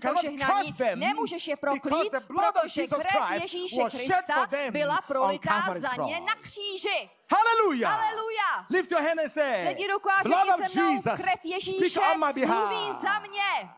them 0.77 0.99
Nemůžeš 0.99 1.47
je 1.47 1.55
proklít, 1.55 2.11
the 2.11 2.19
protože 2.53 2.87
krev 2.87 3.41
Ježíše 3.41 3.81
Krista 3.89 4.47
byla 4.71 5.01
prolitá 5.01 5.65
za 5.77 6.05
ně 6.05 6.19
na 6.19 6.35
kříži. 6.35 7.09
Hallelujah. 7.31 7.91
Haleluja. 7.99 8.65
Lift 8.69 8.91
your 8.91 9.01
hand 9.01 9.19
and 9.19 9.29
say, 9.29 9.61
Zvedni 9.61 9.87
ruku 9.87 10.09
a 10.09 10.23
blood 10.23 10.47
řekni 10.47 10.65
of 10.65 10.71
se 10.71 10.79
mnou, 10.79 10.91
Jesus, 10.91 11.21
krev 11.21 11.39
Ježíše 11.45 11.89
speak 11.89 12.13
on 12.13 12.19
my 12.35 12.45
mluví 12.45 13.01
za 13.01 13.19
mě. 13.19 13.69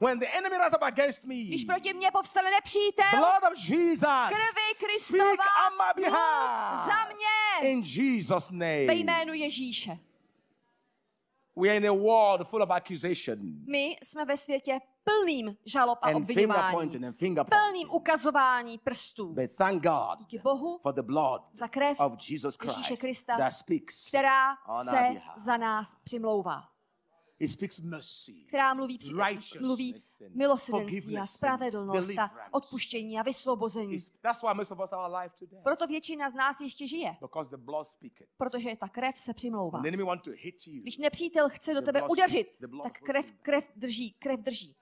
When 0.00 0.18
the 0.18 0.26
enemy 0.36 0.56
rise 0.58 0.76
up 0.76 0.82
against 0.82 1.24
me, 1.24 1.34
Když 1.34 1.64
proti 1.64 1.94
mně 1.94 2.10
povstane 2.10 2.50
nepřítel, 2.50 3.04
blood 3.16 3.52
of 3.52 3.58
Jesus, 3.68 4.28
krvi 4.28 4.40
speak 4.40 4.78
Kristova, 4.78 5.44
on 5.66 5.72
my 5.78 6.02
behalf. 6.02 6.86
za 6.86 7.04
mě. 7.14 7.70
In 7.70 7.82
Jesus' 7.84 8.50
Ve 8.50 8.56
name. 8.56 8.94
jménu 8.94 9.32
Ježíše. 9.32 9.98
We 11.56 11.68
are 11.68 11.76
in 11.76 11.86
a 11.86 11.92
world 11.92 12.48
full 12.48 12.62
of 12.62 12.70
accusation 12.70 13.38
My 13.66 13.96
jsme 14.02 14.24
ve 14.24 14.36
světě 14.36 14.80
plným 15.20 15.56
žalob 15.64 15.98
a 16.02 16.06
and 16.06 16.12
finger 16.26 16.32
obvinování. 16.32 16.74
pointing 16.76 17.04
and 17.04 17.12
finger 17.16 17.44
pointing. 17.44 17.70
Plným 17.70 17.90
ukazování 17.90 18.78
prstů. 18.78 19.32
But 19.32 19.56
thank 19.56 19.82
God 19.82 20.18
Díky 20.18 20.38
Bohu 20.38 20.78
for 20.82 20.94
the 20.94 21.02
blood 21.02 21.42
za 21.52 21.68
krev 21.68 22.00
of 22.00 22.12
Jesus 22.30 22.58
Ježíše 22.64 22.82
Christ 22.88 23.00
Krista, 23.00 23.36
that 23.36 23.52
speaks. 23.52 24.08
která 24.08 24.52
on 24.68 24.76
our 24.78 24.84
se 24.84 24.90
behalf. 25.12 25.38
za 25.38 25.56
nás 25.56 25.96
přimlouvá. 26.04 26.62
It 27.42 27.50
speaks 27.50 27.80
mercy, 27.80 28.32
Která 28.48 28.74
mluví, 28.74 28.98
při, 28.98 29.12
righteousness 29.12 29.60
mluví 29.66 29.94
and 29.94 30.34
milosrdenství 30.34 30.96
a 30.96 31.00
forgiveness 31.00 31.30
and 31.30 31.36
spravedlnost 31.38 31.98
a 31.98 32.00
deliverance. 32.00 32.34
odpuštění 32.50 33.18
a 33.18 33.22
vysvobození. 33.22 33.96
It's- 33.96 34.12
that's 34.20 34.42
why 34.42 34.48
most 34.54 34.72
of 34.72 34.78
us 34.84 34.92
are 34.92 35.02
alive 35.14 35.34
today. 35.38 35.60
Proto 35.62 35.86
většina 35.86 36.30
z 36.30 36.34
nás 36.34 36.60
ještě 36.60 36.86
žije, 36.88 37.16
Because 37.20 37.50
the 37.56 37.62
blood 37.62 37.86
speaketh. 37.86 38.28
protože 38.36 38.76
ta 38.76 38.88
krev 38.88 39.18
se 39.18 39.34
přimlouvá. 39.34 39.78
When 39.78 39.82
the 39.82 39.88
enemy 39.88 40.02
want 40.02 40.22
to 40.22 40.30
hit 40.34 40.66
you, 40.66 40.82
Když 40.82 40.98
nepřítel 40.98 41.48
chce 41.48 41.74
do 41.74 41.80
The 41.80 41.84
tebe 41.86 42.00
blood- 42.00 42.10
udeřit, 42.10 42.46
the 42.60 42.66
blood 42.66 42.84
tak 42.84 42.98
krev, 43.02 43.26
krev 43.42 43.64
drží, 43.76 44.12
krev 44.12 44.40
drží. 44.40 44.76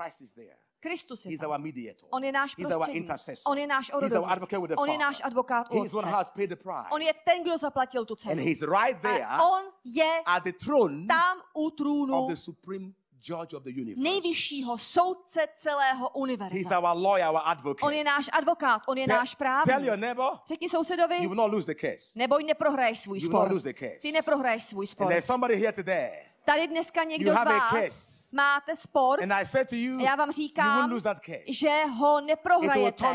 Christ 0.00 0.20
is 0.20 0.32
there. 0.34 0.56
Kristus 0.80 1.24
je 1.24 1.30
He's 1.30 1.40
tam. 1.40 1.50
our 1.50 1.58
mediator. 1.58 2.08
On 2.12 2.24
je 2.24 2.32
náš 2.32 2.54
He's 2.56 2.66
our 2.68 2.72
prostředník. 2.76 3.00
intercessor. 3.02 3.52
On 3.52 3.58
je 3.58 3.66
náš 3.66 3.86
He's 3.86 3.94
our 3.94 4.02
orodovník. 4.04 4.32
advocate 4.32 4.58
with 4.60 4.68
the 4.70 4.76
On 4.76 4.88
je 4.90 4.98
náš 4.98 5.20
advokát 5.24 5.66
u 5.70 5.82
He's 5.82 5.92
one 5.94 6.02
who 6.02 6.08
Otce. 6.08 6.16
has 6.16 6.30
paid 6.30 6.50
the 6.50 6.56
price. 6.56 6.88
On 6.92 7.02
je 7.02 7.12
ten, 7.24 7.42
kdo 7.42 7.58
zaplatil 7.58 8.04
tu 8.04 8.14
And 8.14 8.18
cenu. 8.18 8.42
he's 8.42 8.62
right 8.62 9.00
there 9.02 9.24
A 9.28 9.42
on 9.42 9.64
je 9.84 10.22
at 10.26 10.42
the 10.44 10.52
throne 10.52 11.06
tam 11.06 11.38
u 11.54 11.66
of 11.66 11.74
trůnu 11.74 12.26
the 12.28 12.36
supreme 12.36 12.92
judge 13.28 13.56
of 13.56 13.62
the 13.62 13.70
universe. 13.70 14.02
nejvyššího 14.02 14.78
soudce 14.78 15.46
celého 15.56 16.04
He's 16.06 16.14
univerza. 16.14 16.78
our 16.80 17.02
lawyer, 17.02 17.28
our 17.28 17.40
advocate. 17.44 17.86
On 17.86 17.92
je 17.92 18.04
náš 18.04 18.30
advokát, 18.32 18.82
on 18.88 18.98
je 18.98 19.06
Tell- 19.06 19.16
náš 19.18 19.34
Tell 19.34 19.38
právník. 19.64 19.86
your 19.86 19.98
neighbor, 19.98 20.38
Řekni 20.48 20.68
sousedovi, 20.68 21.16
you 21.22 21.28
will 21.28 21.36
not 21.36 21.50
lose 21.52 21.74
the 21.74 21.80
case. 21.88 22.12
neboj, 22.16 22.44
neprohraješ 22.44 22.98
svůj 22.98 23.18
You 23.18 23.22
will 23.28 23.30
spor. 23.38 23.48
not 23.48 23.52
lose 23.54 23.72
the 23.72 23.78
case. 23.86 23.98
Ty 24.00 24.12
neprohraješ 24.12 24.64
svůj 24.64 24.82
And 24.84 24.90
spor. 24.90 25.06
there's 25.08 25.24
somebody 25.24 25.56
here 25.56 25.72
today, 25.72 26.10
Tady 26.46 26.66
dneska 26.66 27.04
někdo 27.04 27.30
You 27.30 27.36
z 27.36 27.44
vás 27.44 28.32
máte 28.32 28.76
spor 28.76 29.22
and 29.22 29.32
I 29.32 29.46
said 29.46 29.70
to 29.70 29.76
you, 29.76 29.98
a 29.98 30.02
já 30.02 30.14
vám 30.14 30.28
you 30.28 30.32
říkám, 30.32 30.90
lose 30.90 31.04
that 31.04 31.18
case. 31.20 31.42
že 31.48 31.84
ho 31.98 32.20
neprohrajete. 32.20 33.06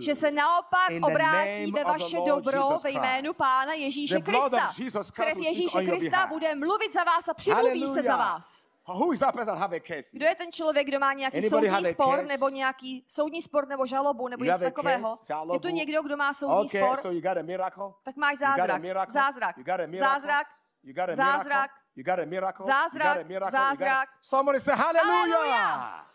že 0.00 0.14
se 0.14 0.30
naopak 0.30 0.90
obrátí 1.02 1.72
ve 1.72 1.84
vaše 1.84 2.16
dobro 2.26 2.68
ve 2.84 2.90
jménu. 2.90 3.32
Pána 3.32 3.72
Ježíše 3.74 4.20
Krista. 4.20 4.70
Krev 5.12 5.36
Ježíše 5.36 5.84
Krista 5.84 6.26
bude 6.26 6.54
mluvit 6.54 6.92
za 6.92 7.04
vás 7.04 7.28
a 7.28 7.34
přimluví 7.34 7.86
se 7.86 8.02
za 8.02 8.16
vás. 8.16 8.66
Who 8.88 9.12
is 9.12 9.20
that 9.20 9.34
person 9.34 9.58
have 9.58 9.76
a 9.76 9.80
case? 9.80 10.16
Kdo 10.16 10.26
je 10.26 10.34
ten 10.34 10.52
člověk, 10.52 10.86
kdo 10.86 10.98
má 11.00 11.12
nějaký 11.12 11.38
Anybody 11.38 11.68
soudní 11.70 11.90
spor, 11.92 12.24
nebo 12.26 12.48
nějaký 12.48 13.04
soudní 13.08 13.42
spor, 13.42 13.68
nebo 13.68 13.86
žalobu, 13.86 14.28
nebo 14.28 14.44
You 14.44 14.50
něco 14.50 14.64
takového? 14.64 15.16
case? 15.16 15.34
Je 15.52 15.60
tu 15.60 15.68
někdo, 15.68 16.02
kdo 16.02 16.16
má 16.16 16.32
soudní 16.32 16.68
Okay, 16.68 16.80
spor? 16.80 16.96
so 16.96 17.14
you 17.14 17.20
got 17.20 17.38
a 17.38 17.42
miracle? 17.42 17.84
Tak 18.04 18.16
máš 18.16 18.32
You 18.32 18.46
got 18.46 18.48
a 18.48 18.56
zázrak. 18.56 18.82
miracle? 18.82 19.12
Zázrak. 19.12 19.58
You 19.58 19.64
got 19.64 19.80
a 19.80 19.86
miracle? 19.86 20.20
Zázrak. 20.20 20.46
You 20.82 20.94
got 20.94 21.08
a 21.08 21.14
Zázrak. 21.16 21.70
You 21.96 22.04
got 22.04 22.20
a 22.20 22.26
miracle? 22.26 22.66
Zázrak. 22.66 22.94
You 22.94 23.14
got 23.14 23.24
a 23.24 23.24
miracle? 23.24 23.58
You 23.58 23.64
got 23.64 23.72
a- 23.72 23.76
Zázrak. 23.76 24.06
Somebody 24.20 24.60
say 24.60 24.74
hallelujah. 24.76 25.36
Hallelujah. 25.36 26.06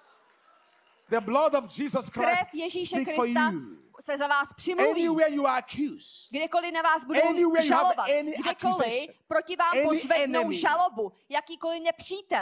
The 1.10 1.22
blood 1.22 1.56
of 1.56 1.68
Jesus 1.68 2.10
Christ 2.10 2.46
speak 2.86 3.16
for 3.16 3.26
Krista 3.26 3.52
you. 3.52 3.78
se 4.02 4.18
za 4.18 4.28
vás 4.28 4.54
přimluví. 4.54 4.92
Anywhere 4.92 5.30
you 5.30 5.48
are 5.48 5.58
accused, 5.58 6.32
Kdekoliv 6.32 6.74
na 6.74 6.82
vás 6.82 7.06
budou 7.06 7.30
Anywhere 7.30 7.68
žalovat, 7.68 8.08
kdekoliv 8.40 9.10
proti 9.28 9.56
vám 9.56 9.72
any 9.72 9.84
pozvednou 9.84 10.40
enemy, 10.40 10.58
žalobu, 10.58 11.12
jakýkoliv 11.30 11.84
nepřítel, 11.84 12.40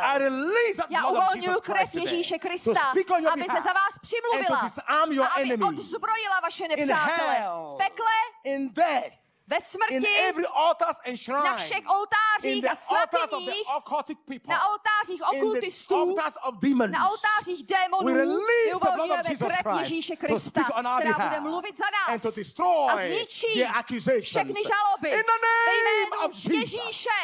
já 0.89 1.01
Jesus 1.35 1.61
krev 1.61 1.95
Ježíše 1.95 2.39
Krista, 2.39 2.91
aby 3.33 3.43
se 3.43 3.61
za 3.63 3.73
vás 3.73 3.99
přimluvila 4.01 4.69
a 4.89 5.27
aby 5.27 5.43
enemy 5.43 5.63
odzbrojila 5.63 6.39
vaše 6.43 6.67
nepřátele 6.67 7.37
v 7.73 7.77
pekle, 7.77 8.15
in 8.43 8.73
death, 8.73 9.28
ve 9.49 9.55
in 9.55 9.61
smrti, 9.61 10.07
every 10.29 10.45
altars 10.45 10.97
and 11.07 11.17
shrine, 11.17 11.43
na 11.43 11.57
všech 11.57 11.77
in 11.77 11.87
oltářích 11.87 12.61
the 12.61 12.69
a 12.69 12.71
altars 12.89 13.23
of 13.23 13.29
the 13.29 13.45
svatyních, 13.45 13.67
occultic 13.77 14.17
people, 14.25 14.53
na 14.55 14.67
oltářích 14.69 15.21
in 15.33 15.39
the 15.39 15.45
okultistů, 15.45 15.95
altars 15.95 16.35
of 16.47 16.55
demons. 16.61 16.91
na 16.91 17.09
oltářích 17.09 17.63
démonů, 17.65 18.05
We 18.05 18.13
release 18.13 18.45
my 18.45 18.71
the 18.71 18.79
blood 18.79 18.89
of 18.89 18.95
uvolňujeme 18.95 19.29
Jesus 19.29 19.47
krev 19.47 19.63
Christ 19.65 19.79
Ježíše 19.79 20.15
to 20.15 20.19
Krista, 20.25 20.49
speak 20.49 20.67
on 20.77 20.87
our 20.87 20.99
která 21.01 21.13
bude 21.13 21.29
behalf 21.29 21.43
mluvit 21.43 21.77
za 21.77 21.85
and 22.07 22.21
to 22.21 22.27
nás 22.27 22.35
destroy 22.35 22.89
a 22.89 22.97
zničí 22.97 23.53
their 23.53 23.77
accusations. 23.77 24.25
všechny 24.25 24.61
žaloby 24.71 25.09
In 25.09 25.23
the 25.25 25.31
ve 25.31 25.73
name 25.81 25.99
jménu 26.09 26.25
of 26.25 26.31
Jesus. 26.35 26.53
Ježíše. 26.53 27.19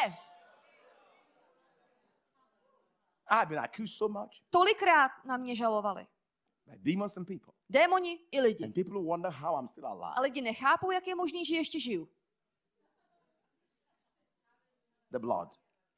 I've 3.30 3.46
been 3.48 3.58
accused 3.58 3.96
so 3.98 4.20
much 4.20 4.30
Tolikrát 4.50 5.10
na 5.24 5.36
mě 5.36 5.54
žalovali. 5.54 6.06
by 6.66 6.78
demons 6.92 7.16
and 7.16 7.24
people. 7.24 7.52
Démoni 7.70 8.18
i 8.30 8.40
lidi. 8.40 8.64
And 8.64 8.74
people 8.74 9.02
wonder 9.02 9.30
how 9.30 9.56
I'm 9.60 9.68
still 9.68 9.86
alive. 9.86 10.14
A 10.16 10.20
lidi 10.20 10.40
nechápou, 10.40 10.90
jak 10.90 11.06
je 11.06 11.14
možný, 11.14 11.44
že 11.44 11.56
ještě 11.56 11.80
žiju. 11.80 12.08
The 15.12 15.18
blood, 15.18 15.48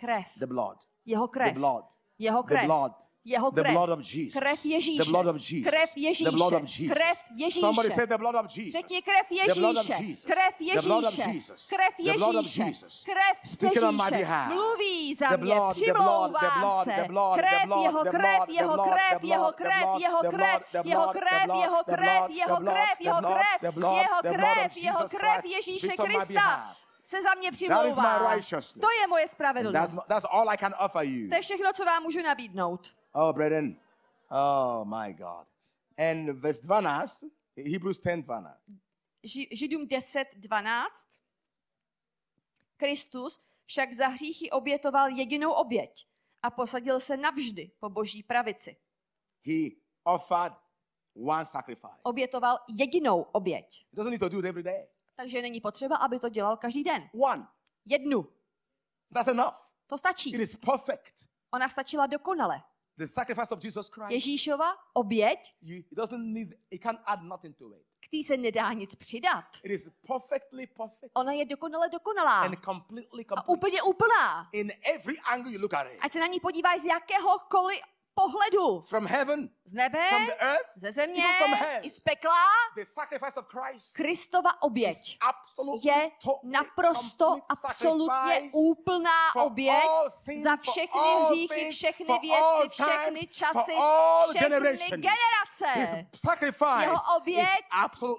Krev. 0.00 0.24
the 0.38 0.46
blood, 0.46 0.76
Jeho 1.04 1.26
the 1.26 1.32
krev. 1.32 1.54
blood, 1.54 1.84
Jeho 2.18 2.42
the 2.42 2.48
krev. 2.54 2.64
blood, 2.66 2.92
Jeho 3.24 3.50
the 3.50 3.62
krev. 3.62 3.72
blood 3.72 3.90
of 3.90 4.00
Jesus. 4.14 4.34
Krev 4.40 4.64
Ježíše. 4.64 5.02
The 5.04 5.10
blood 5.10 5.26
of 5.26 5.36
Jesus. 5.36 5.68
Krev 5.72 5.88
The 5.94 6.00
Ježíše. 6.00 6.30
blood 6.30 6.52
of 6.54 6.62
Jesus. 6.62 6.96
Krev 6.96 7.16
Ježíše. 7.36 7.60
Somebody 7.60 7.90
say 7.90 8.06
the 8.06 8.18
blood 8.18 8.34
of 8.34 8.46
Jesus. 8.56 8.72
Řekni 8.72 9.02
krev 9.02 9.24
The 9.28 9.60
blood 9.60 9.76
of 9.76 9.88
Ježíše. 9.88 10.04
Jesus. 10.10 10.24
Krev 10.24 10.52
The 10.58 10.80
blood 10.88 11.04
of 11.04 11.12
Ježíše. 11.18 11.30
Jesus. 11.36 11.68
Krev 11.68 11.92
The 11.98 12.12
blood 12.18 12.34
of 12.36 12.44
Ježíše. 12.44 12.62
Jesus. 12.62 13.04
Krev 13.04 13.36
Speaking 13.44 13.82
on 13.84 13.96
my 13.96 14.02
Ježíše. 14.04 14.16
behalf. 14.18 14.52
Mluví 14.54 15.14
za 15.14 15.28
The 15.28 15.36
mě, 15.36 15.54
blood, 15.54 15.74
the 15.74 15.80
the 15.80 15.84
přimlouvá 15.84 16.84
se. 16.84 16.92
the 17.02 17.08
blood, 17.12 17.34
the 17.36 17.42
Krev, 17.42 17.66
blood, 17.66 17.82
jeho 17.82 18.02
the 18.04 18.10
krev, 18.10 18.36
blood, 18.36 18.48
jeho 18.48 18.68
the 18.70 18.76
blood, 18.76 18.88
krev, 18.94 19.20
the 19.20 19.26
jeho 19.28 19.52
krev, 19.52 19.90
the 19.92 19.98
jeho 20.02 20.22
krev, 20.32 20.58
the 20.72 20.78
jeho 20.88 21.12
krev, 21.12 21.38
the 21.48 21.58
jeho 21.58 21.82
the 21.84 21.92
krev, 21.92 22.30
jeho 22.30 22.56
the 22.56 22.64
krev, 22.64 22.88
the 22.98 23.04
jeho 23.04 23.20
krev, 23.20 23.56
the 23.60 23.90
jeho 23.90 24.22
the 24.22 24.28
of 24.30 24.36
krev, 24.36 24.76
jeho 24.76 25.08
krev 25.08 25.44
Ježíše 25.44 25.92
Krista. 25.96 26.76
Se 27.08 27.22
za 27.22 27.34
mě 27.34 27.50
přimlouvá. 27.52 28.18
To 28.80 28.90
je 29.00 29.06
moje 29.08 29.22
And 29.22 29.28
that's, 29.28 29.32
spravedlnost. 29.32 29.96
that's 30.08 30.26
all 30.30 30.50
I 30.50 30.56
can 30.56 30.74
offer 30.84 31.02
you. 31.04 31.28
To 31.28 31.34
je 31.34 31.42
všechno, 31.42 31.72
co 31.72 31.84
vám 31.84 32.02
můžu 32.02 32.22
nabídnout. 32.22 32.94
Oh, 33.12 33.32
brethren. 33.32 33.76
Oh, 34.30 34.84
my 34.84 35.12
God. 35.14 35.46
And 35.98 36.28
verse 36.40 36.62
12, 36.62 37.24
Hebrews 37.72 37.98
10, 38.00 38.16
12. 38.22 38.58
Ži- 39.24 39.48
Židům 39.52 39.88
10, 39.88 40.28
12. 40.36 41.08
Kristus 42.76 43.40
však 43.66 43.92
za 43.92 44.06
hříchy 44.08 44.50
obětoval 44.50 45.08
jedinou 45.08 45.52
oběť 45.52 46.06
a 46.42 46.50
posadil 46.50 47.00
se 47.00 47.16
navždy 47.16 47.70
po 47.80 47.88
boží 47.88 48.22
pravici. 48.22 48.76
He 49.46 49.68
offered 50.04 50.52
one 51.26 51.44
sacrifice. 51.46 51.94
Obětoval 52.02 52.58
jedinou 52.68 53.22
oběť. 53.22 53.84
He 53.84 53.96
doesn't 53.96 54.10
need 54.10 54.20
to 54.20 54.28
do 54.28 54.38
it 54.38 54.44
every 54.44 54.62
day. 54.62 54.86
Takže 55.20 55.42
není 55.42 55.60
potřeba, 55.60 55.96
aby 55.96 56.18
to 56.18 56.28
dělal 56.28 56.56
každý 56.56 56.84
den. 56.84 57.10
One. 57.22 57.48
Jednu. 57.84 58.26
That's 59.14 59.28
enough. 59.28 59.56
To 59.86 59.98
stačí. 59.98 60.34
It 60.34 60.40
is 60.40 60.56
perfect. 60.56 61.28
Ona 61.54 61.68
stačila 61.68 62.06
dokonale. 62.06 62.62
The 62.96 63.06
sacrifice 63.06 63.54
of 63.54 63.64
Jesus 63.64 63.88
Christ, 63.88 64.10
Ježíšova 64.10 64.76
oběť, 64.94 65.54
you, 65.62 65.76
he 65.76 65.82
doesn't 65.92 66.32
need, 66.34 66.48
he 66.72 66.78
can't 66.78 67.00
add 67.04 67.22
nothing 67.22 67.56
to 67.56 67.64
it. 67.74 67.82
k 68.00 68.10
té 68.10 68.16
se 68.26 68.36
nedá 68.36 68.72
nic 68.72 68.94
přidat. 68.94 69.44
It 69.62 69.70
is 69.70 69.88
perfectly 70.06 70.66
perfect 70.66 71.10
Ona 71.14 71.32
je 71.32 71.44
dokonale 71.44 71.88
dokonalá. 71.88 72.40
and 72.40 72.56
completely 72.64 73.24
A 73.24 73.34
complete. 73.36 73.44
úplně 73.58 73.82
úplná. 73.82 74.48
In 74.52 74.72
every 74.94 75.18
angle 75.18 75.52
you 75.52 75.60
look 75.60 75.74
at 75.74 75.86
it. 75.92 75.98
Ať 76.00 76.12
se 76.12 76.20
na 76.20 76.26
ní 76.26 76.40
podíváš 76.40 76.80
z 76.80 76.84
jakéhokoliv 76.84 77.80
pohledu. 78.20 78.82
from 78.86 79.06
heaven, 79.06 79.50
Z 79.64 79.74
nebe, 79.74 80.08
from 80.08 80.26
the 80.26 80.40
earth, 80.40 80.70
ze 80.76 80.92
země, 80.92 81.24
even 81.24 81.36
from 81.36 81.52
hell. 81.52 81.80
i 81.82 81.90
z 81.90 82.00
pekla. 82.00 82.44
The 82.76 82.84
sacrifice 82.84 83.40
of 83.40 83.46
Christ 83.46 83.96
Kristova 83.96 84.50
is 84.50 84.56
oběť 84.60 85.18
absolutely 85.20 85.90
je 85.90 86.10
naprosto, 86.42 87.36
absolutně 87.48 88.50
úplná 88.52 89.34
oběť 89.34 89.84
sin, 90.08 90.42
za 90.42 90.56
všechny 90.56 91.00
hříchy, 91.24 91.70
všechny 91.70 92.18
věci, 92.22 92.68
všechny 92.68 93.26
časy, 93.26 93.72
všechny 94.34 95.02
generace. 95.02 95.96
Jeho 96.80 96.94
is 96.94 97.00
oběť 97.16 97.48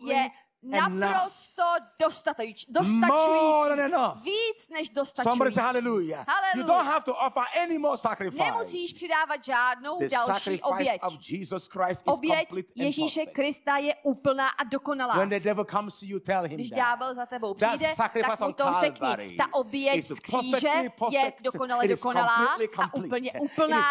Je. 0.06 0.30
Naprosto 0.64 1.64
than 1.98 2.66
dostačující. 2.70 4.22
Víc 4.24 4.70
než 4.70 4.88
Somebody 4.88 5.52
say 5.52 5.56
dostačující. 5.56 5.60
hallelujah. 5.60 6.20
You 6.20 6.34
Hallelujah. 6.34 6.68
don't 6.68 6.88
have 6.88 7.04
to 7.04 7.16
offer 7.16 7.44
any 7.64 7.78
more 7.80 7.98
sacrifice. 7.98 8.44
Nemusíš 8.44 8.94
přidávat 8.94 9.44
žádnou 9.44 10.00
The 10.00 10.10
další 10.10 10.34
sacrifice 10.34 10.64
oběť. 10.70 11.02
of 11.04 11.14
Jesus 11.30 11.68
Christ 11.68 12.08
is 12.08 12.14
Oběť 12.14 12.40
complete 12.48 12.74
and 12.78 12.84
Ježíše. 12.86 13.26
Krista 13.26 13.78
je 13.78 13.96
úplná 14.04 14.48
a 14.50 14.64
dokonalá. 14.64 15.14
When 15.18 15.30
the 15.30 15.40
devil 15.40 15.66
comes 15.66 16.00
to 16.00 16.06
you, 16.06 16.20
tell 16.20 16.44
him 16.44 16.56
Když 16.58 16.70
ďábel 16.70 17.16
za 17.16 17.26
tebou 17.26 17.54
přijde, 17.54 17.94
tak 17.98 18.40
mu 18.40 18.54
to 18.54 18.64
řekni. 18.80 19.38
Ta 19.38 19.54
oběť 19.54 19.96
is 19.96 20.08
z 20.08 20.20
kříže 20.20 20.72
je 21.12 21.34
dokonale 21.42 21.88
dokonalá 21.88 22.48
a 22.78 22.94
úplně 22.94 23.32
úplná 23.40 23.84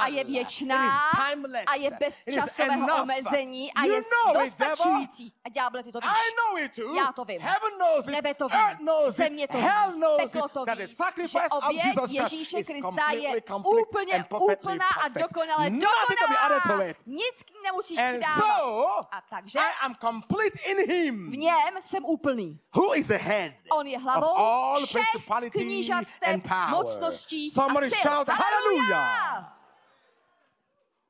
a 0.00 0.06
je 0.08 0.24
věčná 0.24 0.86
It 0.86 0.92
is 0.92 1.24
timeless. 1.28 1.64
a 1.66 1.74
je 1.74 1.90
bez 2.00 2.22
časového 2.34 3.02
omezení 3.02 3.72
a 3.72 3.84
je 3.84 4.00
dostačující. 4.34 5.32
A 5.44 5.48
ďáble, 5.48 5.82
ty 5.86 5.92
to 5.92 6.00
víš. 6.00 6.10
I 6.10 6.34
know 6.36 6.64
it 6.64 6.74
too. 6.76 6.94
Já 6.94 7.12
to 7.12 7.24
vím. 7.24 7.40
Heaven 7.40 7.72
knows 7.78 8.08
it. 8.08 8.10
Nebe 8.12 8.34
to 8.34 8.48
ví. 8.48 8.54
Earth 8.56 8.78
knows 8.80 9.14
Země 9.16 9.44
it. 9.44 9.50
to 9.50 9.56
ví. 9.58 9.62
Hell 9.64 9.92
knows 9.92 10.16
Peklo 10.32 10.46
it. 10.46 10.52
to 10.52 10.64
That 10.64 10.78
ví. 10.78 10.84
the 10.84 10.86
Že 10.90 10.94
sacrifice 10.94 11.48
of 11.50 11.64
oběť 11.64 11.84
Jesus 11.84 12.10
Christ 12.10 12.32
Ježíše 12.32 12.58
is 12.58 12.66
Krista 12.66 12.82
completely 12.88 13.22
je 13.22 13.42
úplně, 13.82 14.12
and 14.14 14.28
perfectly 14.28 14.56
úplná 14.56 14.86
a 14.88 15.02
perfect. 15.02 15.22
dokonale 15.22 15.70
Nothing 15.70 16.18
to 16.20 16.28
be 16.28 16.36
added 16.38 16.62
to 16.62 16.68
dokonalá. 16.68 16.90
it. 16.90 16.96
Nic 17.06 17.42
k 17.42 17.50
ní 17.50 17.60
nemusíš 17.64 17.98
And 17.98 18.10
přidávat. 18.10 18.36
so, 18.58 19.00
A 19.10 19.20
takže 19.30 19.58
I 19.58 19.72
am 19.82 19.94
complete 19.94 20.58
in 20.70 20.78
him. 20.90 21.30
v 21.30 21.36
něm 21.36 21.74
jsem 21.80 22.04
úplný. 22.04 22.60
Who 22.74 22.94
is 22.94 23.06
the 23.08 23.16
head 23.18 23.52
On 23.70 23.86
je 23.86 23.96
of 23.96 24.02
hlavou 24.02 24.36
all 24.36 24.86
všech 24.86 25.02
principality 25.12 25.58
knížatstev, 25.64 26.34
and 26.34 26.42
power? 26.48 26.68
mocností 26.70 27.50
Somebody 27.50 27.86
a 27.86 27.90
sil. 27.90 28.02
shout 28.02 28.28
hallelujah. 28.28 29.52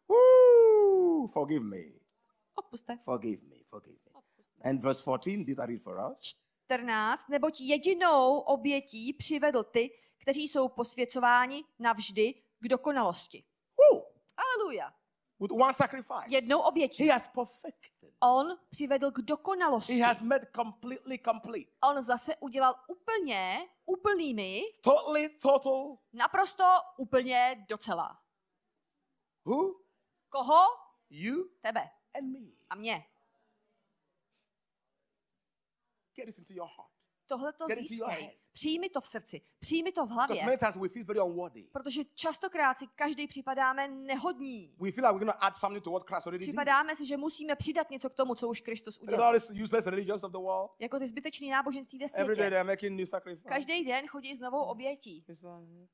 Woo! 0.09 1.26
Forgive 1.26 1.64
me. 1.64 1.78
Odpuste. 2.54 2.99
Forgive 3.04 3.42
me. 3.49 3.56
Forgive 3.71 3.97
me. 4.05 4.05
And 4.64 4.80
verse 4.80 5.02
14, 5.02 5.44
did 5.44 5.58
I 5.58 5.66
read 5.66 5.82
for 5.82 6.12
us? 6.12 6.22
14. 6.66 7.28
Neboť 7.28 7.60
jedinou 7.60 8.38
obětí 8.38 9.12
přivedl 9.12 9.62
ty, 9.64 9.90
kteří 10.18 10.48
jsou 10.48 10.68
posvěcováni 10.68 11.64
navždy 11.78 12.34
k 12.60 12.68
dokonalosti. 12.68 13.44
Aleluja. 14.36 14.92
With 15.40 15.50
one 15.52 15.72
sacrifice. 15.72 16.25
Jednou 16.28 16.58
obětí. 16.60 17.04
He 17.04 17.12
has 17.12 17.28
perfected. 17.28 18.14
On 18.20 18.58
přivedl 18.70 19.10
k 19.10 19.18
dokonalosti. 19.18 19.92
He 19.94 20.04
has 20.06 20.22
made 20.22 20.46
completely 20.56 21.18
complete. 21.18 21.70
On 21.90 22.02
zase 22.02 22.36
udělal 22.36 22.75
úplně 22.88 23.68
úplnými, 23.86 24.62
Totally, 24.82 25.28
total. 25.28 25.98
naprosto 26.12 26.64
úplně 26.98 27.64
docela. 27.68 28.18
Who? 29.44 29.75
Koho? 30.28 30.58
You 31.10 31.44
Tebe 31.60 31.90
and 32.14 32.32
me. 32.32 32.38
a 32.70 32.75
mě. 32.75 33.04
Get 36.16 36.26
this 36.26 36.38
into 36.38 36.54
your 36.54 36.68
heart. 36.76 36.90
Tohle 37.26 37.52
to 37.52 37.66
získej. 37.66 38.38
Přijmi 38.52 38.88
to 38.88 39.00
v 39.00 39.06
srdci. 39.06 39.40
Přijmi 39.58 39.92
to 39.92 40.06
v 40.06 40.08
hlavě. 40.08 40.58
Protože 41.73 42.04
častokrát 42.04 42.78
si 42.78 42.87
každý 42.87 43.26
připadáme 43.26 43.88
nehodní. 43.88 44.75
We 44.78 44.92
feel 44.92 45.06
like 45.06 45.12
we're 45.12 45.25
going 45.25 45.32
to 45.32 45.44
add 45.44 45.56
something 45.56 45.85
to 45.85 45.90
what 45.90 46.02
Christ 46.06 46.26
already 46.26 46.44
did. 46.44 46.52
Připadáme 46.52 46.96
si, 46.96 47.06
že 47.06 47.16
musíme 47.16 47.56
přidat 47.56 47.90
něco 47.90 48.11
k 48.11 48.14
tomu, 48.14 48.35
co 48.35 48.49
už 48.49 48.61
Kristus 48.61 48.99
udělal. 48.99 49.38
Jako 50.78 50.99
ty 50.99 51.06
zbytečný 51.06 51.50
náboženství 51.50 51.99
ve 51.99 52.08
světě. 52.08 52.50
Každý 53.49 53.85
den 53.85 54.06
chodí 54.06 54.35
s 54.35 54.40
novou 54.40 54.62
obětí. 54.62 55.23
This 55.23 55.44
one, 55.44 55.88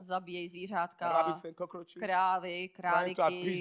zabíjejí 0.00 0.48
zvířátka, 0.48 1.34
krávy, 1.98 2.68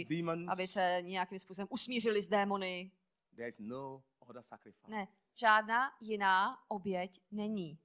demons. 0.10 0.50
aby 0.50 0.68
se 0.68 0.98
nějakým 1.02 1.40
způsobem 1.40 1.68
usmířili 1.72 2.22
s 2.22 2.28
démony. 2.28 2.92
There's 3.36 3.60
no 3.60 4.04
other 4.20 4.44
sacrifice. 4.44 4.92
Ne, 4.92 5.08
žádná 5.36 5.92
jiná 6.02 6.58
oběť 6.68 7.22
není. 7.32 7.80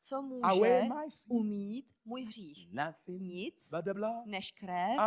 Co 0.00 0.22
může 0.22 0.88
umít 1.28 1.92
můj 2.04 2.24
hřích? 2.24 2.68
Nic 3.08 3.72
než 4.26 4.52
krev. 4.52 4.98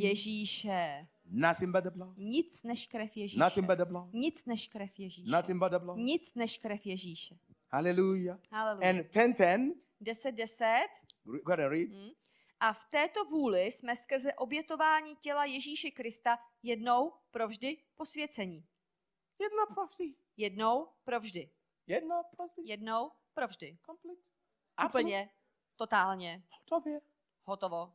Ježíše. 0.00 1.08
Nothing 1.24 1.72
but 1.72 1.84
the 1.84 1.90
blood. 1.90 2.16
Nic 2.16 2.62
než 2.62 2.86
krev 2.86 3.16
Ježíše. 3.16 3.40
Nothing 3.40 3.66
but 3.66 3.78
the 3.78 3.84
blood. 3.84 4.12
Nic 4.12 4.44
než 4.44 4.68
krev 4.68 4.98
Ježíše. 4.98 5.30
Nothing 5.30 5.58
but 5.58 5.70
the 5.70 5.78
blood. 5.78 5.98
Nic 5.98 6.34
než 6.34 6.58
krev 6.58 6.86
Ježíše. 6.86 7.38
Hallelujah. 7.70 8.38
Haleluja. 8.50 8.90
And 8.90 8.98
10:10. 8.98 9.74
10, 10.00 10.34
10. 10.34 10.88
Go 11.24 11.52
ahead 11.52 11.60
and 11.60 11.70
read. 11.70 11.88
Hm. 11.90 12.10
A 12.60 12.72
v 12.72 12.84
této 12.84 13.24
vůli 13.24 13.62
jsme 13.64 13.96
skrze 13.96 14.34
obětování 14.34 15.16
těla 15.16 15.44
Ježíše 15.44 15.90
Krista 15.90 16.38
jednou 16.62 17.12
provždy 17.30 17.76
posvěcení. 17.96 18.66
Jedno 19.38 19.66
prophecy. 19.74 20.14
Jednou 20.36 20.88
provždy. 21.04 21.50
Jedno 21.86 22.22
prophecy. 22.36 22.60
Jednou 22.64 23.10
provždy. 23.34 23.78
Complete. 23.86 24.20
Úplně, 24.86 25.30
totálně, 25.76 26.42
Absolute. 26.60 27.00
hotovo. 27.44 27.92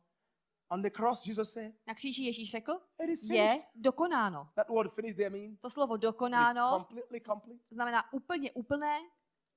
On 0.68 0.82
the 0.82 0.90
cross, 0.90 1.26
Jesus 1.26 1.52
said, 1.52 1.74
Na 1.86 1.94
kříži 1.94 2.22
Ježíš 2.22 2.50
řekl, 2.50 2.72
It 3.04 3.10
is 3.10 3.22
je 3.22 3.56
dokonáno. 3.74 4.48
That 4.54 4.68
word 4.68 4.92
finished 4.92 5.16
there 5.16 5.30
means 5.30 5.60
To 5.60 5.70
slovo 5.70 5.96
dokonáno 5.96 6.70
completely 6.78 7.20
complete 7.20 7.64
znamená 7.70 8.12
úplně 8.12 8.52
úplné 8.52 8.98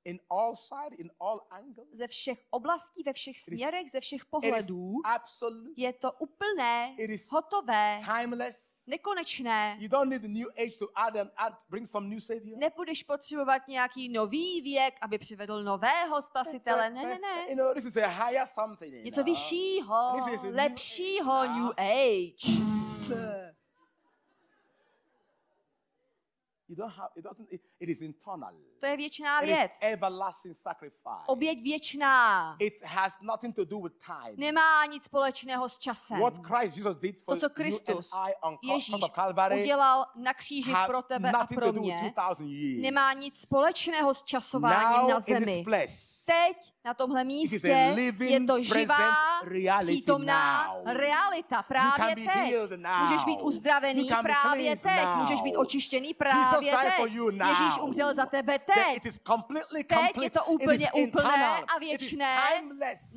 in 0.08 0.20
all 0.30 0.56
sides, 0.56 1.00
in 1.00 1.12
all 1.20 1.40
angles. 1.52 1.88
ze 1.94 2.08
všech 2.08 2.38
oblastí, 2.50 3.04
ve 3.04 3.14
všech 3.14 3.40
směrech, 3.40 3.92
ze 3.92 4.00
všech 4.00 4.22
It 4.22 4.26
is 4.26 4.30
pohledů. 4.30 4.94
absolute. 5.06 5.70
Je 5.78 5.94
to 5.94 6.12
úplné, 6.12 6.96
It 6.98 7.10
is 7.10 7.32
hotové, 7.32 7.98
timeless. 8.16 8.84
nekonečné. 8.88 9.78
You 9.80 9.88
don't 9.88 10.10
need 10.10 10.22
the 10.22 10.28
new 10.28 10.48
age 10.58 10.78
to 10.80 10.88
add 10.96 11.16
and 11.16 11.32
add, 11.38 11.54
bring 11.70 11.88
some 11.88 12.08
new 12.10 12.20
savior. 12.20 12.58
Nebudeš 12.58 13.04
potřebovat 13.04 13.68
nějaký 13.68 14.10
nový 14.10 14.62
věk, 14.62 14.94
aby 15.02 15.18
přivedl 15.18 15.64
nového 15.64 16.22
spasitele. 16.22 16.90
Ne, 16.90 17.04
ne, 17.04 17.20
ne. 17.20 17.46
You 17.50 17.56
know, 17.56 17.74
this 17.74 17.86
is 17.86 17.98
a 17.98 18.08
higher 18.08 18.48
something. 18.48 18.94
Něco 19.06 19.24
vyššího, 19.24 20.14
This 20.16 20.34
is 20.34 20.42
a 20.42 20.46
new 20.46 20.56
lepšího 20.56 21.44
New 21.44 21.64
now. 21.64 21.74
Age. 21.78 22.48
You 26.70 26.76
don't 26.76 26.94
have, 26.96 27.10
it 27.16 27.24
doesn't, 27.24 27.48
it, 27.54 27.62
it 27.80 27.90
is 27.90 28.02
internal. 28.02 28.52
To 28.80 28.86
je 28.86 28.98
věčná 28.98 29.40
It 29.42 29.50
is 29.50 29.56
věc. 29.56 29.72
everlasting 29.82 30.56
sacrifice. 30.56 31.24
Oběť 31.26 31.62
věčná. 31.64 32.56
It 32.60 32.84
has 32.84 33.18
nothing 33.22 33.56
to 33.56 33.66
do 33.66 33.80
with 33.80 33.94
time. 34.06 34.36
Nemá 34.38 34.86
nic 34.86 35.04
společného 35.04 35.70
s 35.70 35.78
časem. 35.78 36.20
What 36.20 36.38
Christ 36.48 36.78
Jesus 36.78 36.96
did 36.96 37.22
for 37.22 37.36
To, 37.36 37.40
co 37.40 37.46
you 37.46 37.50
and 37.50 37.56
Kristus, 37.56 38.12
I 38.14 38.34
on 38.44 38.58
Ježíš, 38.64 39.02
of 39.04 39.12
Calvary 39.12 39.62
udělal 39.62 40.06
na 40.16 40.34
kříži 40.34 40.74
pro 40.88 41.02
tebe 41.02 41.30
a 41.30 41.32
nothing 41.40 41.60
pro 41.60 41.66
to 41.66 41.72
do 41.72 41.82
with 41.82 41.86
mě, 41.86 41.98
2000 42.16 42.44
years. 42.54 42.82
nemá 42.84 43.14
nic 43.14 43.40
společného 43.40 44.14
s 44.14 44.24
časováním 44.24 45.00
Now 45.00 45.10
na 45.10 45.18
in 45.18 45.24
this 45.24 45.46
zemi. 45.46 45.64
place, 45.64 46.26
Teď 46.26 46.74
na 46.88 46.94
tomhle 46.94 47.24
místě 47.24 47.96
je 48.20 48.40
to 48.46 48.62
živá, 48.62 49.42
přítomná 49.80 50.74
realita 50.86 51.64
právě 51.64 52.16
teď. 52.16 52.54
Můžeš 53.02 53.24
být 53.24 53.40
uzdravený 53.42 54.10
právě 54.22 54.76
teď. 54.76 55.08
Můžeš 55.16 55.42
být 55.42 55.56
očištěný 55.56 56.14
právě 56.14 56.62
teď. 56.72 57.14
Ježíš 57.50 57.78
umřel 57.82 58.16
za 58.16 58.26
tebe 58.26 58.60
teď. 58.60 59.06
it 59.06 59.20
Teď 59.88 60.24
je 60.24 60.30
to 60.30 60.40
It 60.40 60.48
úplně 60.48 60.92
úplné 60.92 61.46
a 61.46 61.76
It 61.76 61.80
věčné, 61.80 62.36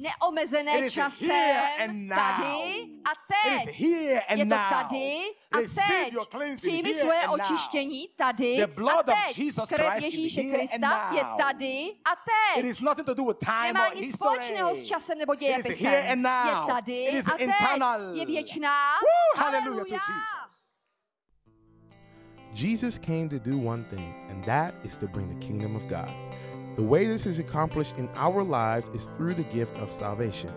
neomezené 0.03 0.79
It 0.79 0.93
časem, 0.93 2.09
tady 2.09 2.89
a 3.05 3.13
It 3.13 3.65
teď. 3.67 3.81
Je 3.81 4.47
to 4.47 4.57
tady 4.71 5.21
a 5.53 5.59
teď. 5.59 6.15
Přijmi 6.57 6.95
svoje 6.95 7.29
očištění 7.29 8.09
tady 8.17 8.65
a 8.65 9.03
teď. 9.03 9.41
Krev 9.75 10.03
Ježíše 10.03 10.43
Krista 10.43 11.11
je 11.15 11.25
tady 11.39 11.93
a 12.05 12.13
It 12.13 12.19
teď. 12.55 12.65
is 12.65 12.81
nothing 12.81 13.07
to 13.07 13.15
do 13.15 13.25
with 13.25 13.39
time 13.39 13.60
Nemá 13.63 13.89
nic 13.95 14.15
společného 14.15 14.75
s 14.75 14.83
časem 14.83 15.19
nebo 15.19 15.33
It 15.35 15.43
is 15.43 15.49
here 15.49 15.57
dějepisem. 15.63 16.25
Je 16.25 16.75
tady 16.75 17.05
It 17.05 17.15
is 17.15 17.27
a 17.27 17.31
teď. 17.31 17.41
internal. 17.41 18.15
Je 18.15 18.27
věčná. 18.27 18.75
Hallelujah 19.37 19.63
to 19.63 19.75
Haleluja. 19.75 19.95
Jesus. 19.97 20.51
Jesus 22.53 22.99
came 22.99 23.29
to 23.29 23.39
do 23.39 23.57
one 23.59 23.85
thing, 23.91 24.15
and 24.31 24.45
that 24.45 24.75
is 24.85 24.97
to 24.97 25.07
bring 25.07 25.29
the 25.29 25.47
kingdom 25.47 25.77
of 25.77 25.83
God. 25.83 26.11
The 26.77 26.83
way 26.83 27.07
this 27.07 27.27
is 27.27 27.39
accomplished 27.39 27.99
in 27.99 28.09
our 28.17 28.43
lives 28.43 28.89
is 28.95 29.07
through 29.17 29.35
the 29.35 29.45
gift 29.45 29.77
of 29.79 29.93
salvation. 29.93 30.53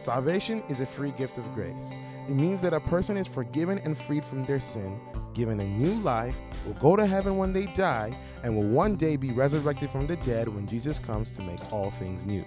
Salvation 0.00 0.62
is 0.68 0.80
a 0.80 0.86
free 0.86 1.12
gift 1.12 1.38
of 1.38 1.54
grace. 1.54 1.94
It 2.28 2.34
means 2.34 2.60
that 2.62 2.72
a 2.72 2.80
person 2.80 3.16
is 3.16 3.26
forgiven 3.26 3.78
and 3.78 3.98
freed 3.98 4.24
from 4.24 4.44
their 4.44 4.60
sin, 4.60 5.00
given 5.34 5.60
a 5.60 5.64
new 5.64 5.94
life, 6.02 6.36
will 6.64 6.74
go 6.74 6.96
to 6.96 7.06
heaven 7.06 7.36
when 7.36 7.52
they 7.52 7.66
die, 7.66 8.16
and 8.42 8.56
will 8.56 8.68
one 8.68 8.96
day 8.96 9.16
be 9.16 9.32
resurrected 9.32 9.90
from 9.90 10.06
the 10.06 10.16
dead 10.16 10.48
when 10.48 10.66
Jesus 10.66 10.98
comes 10.98 11.32
to 11.32 11.42
make 11.42 11.72
all 11.72 11.90
things 11.90 12.24
new. 12.26 12.44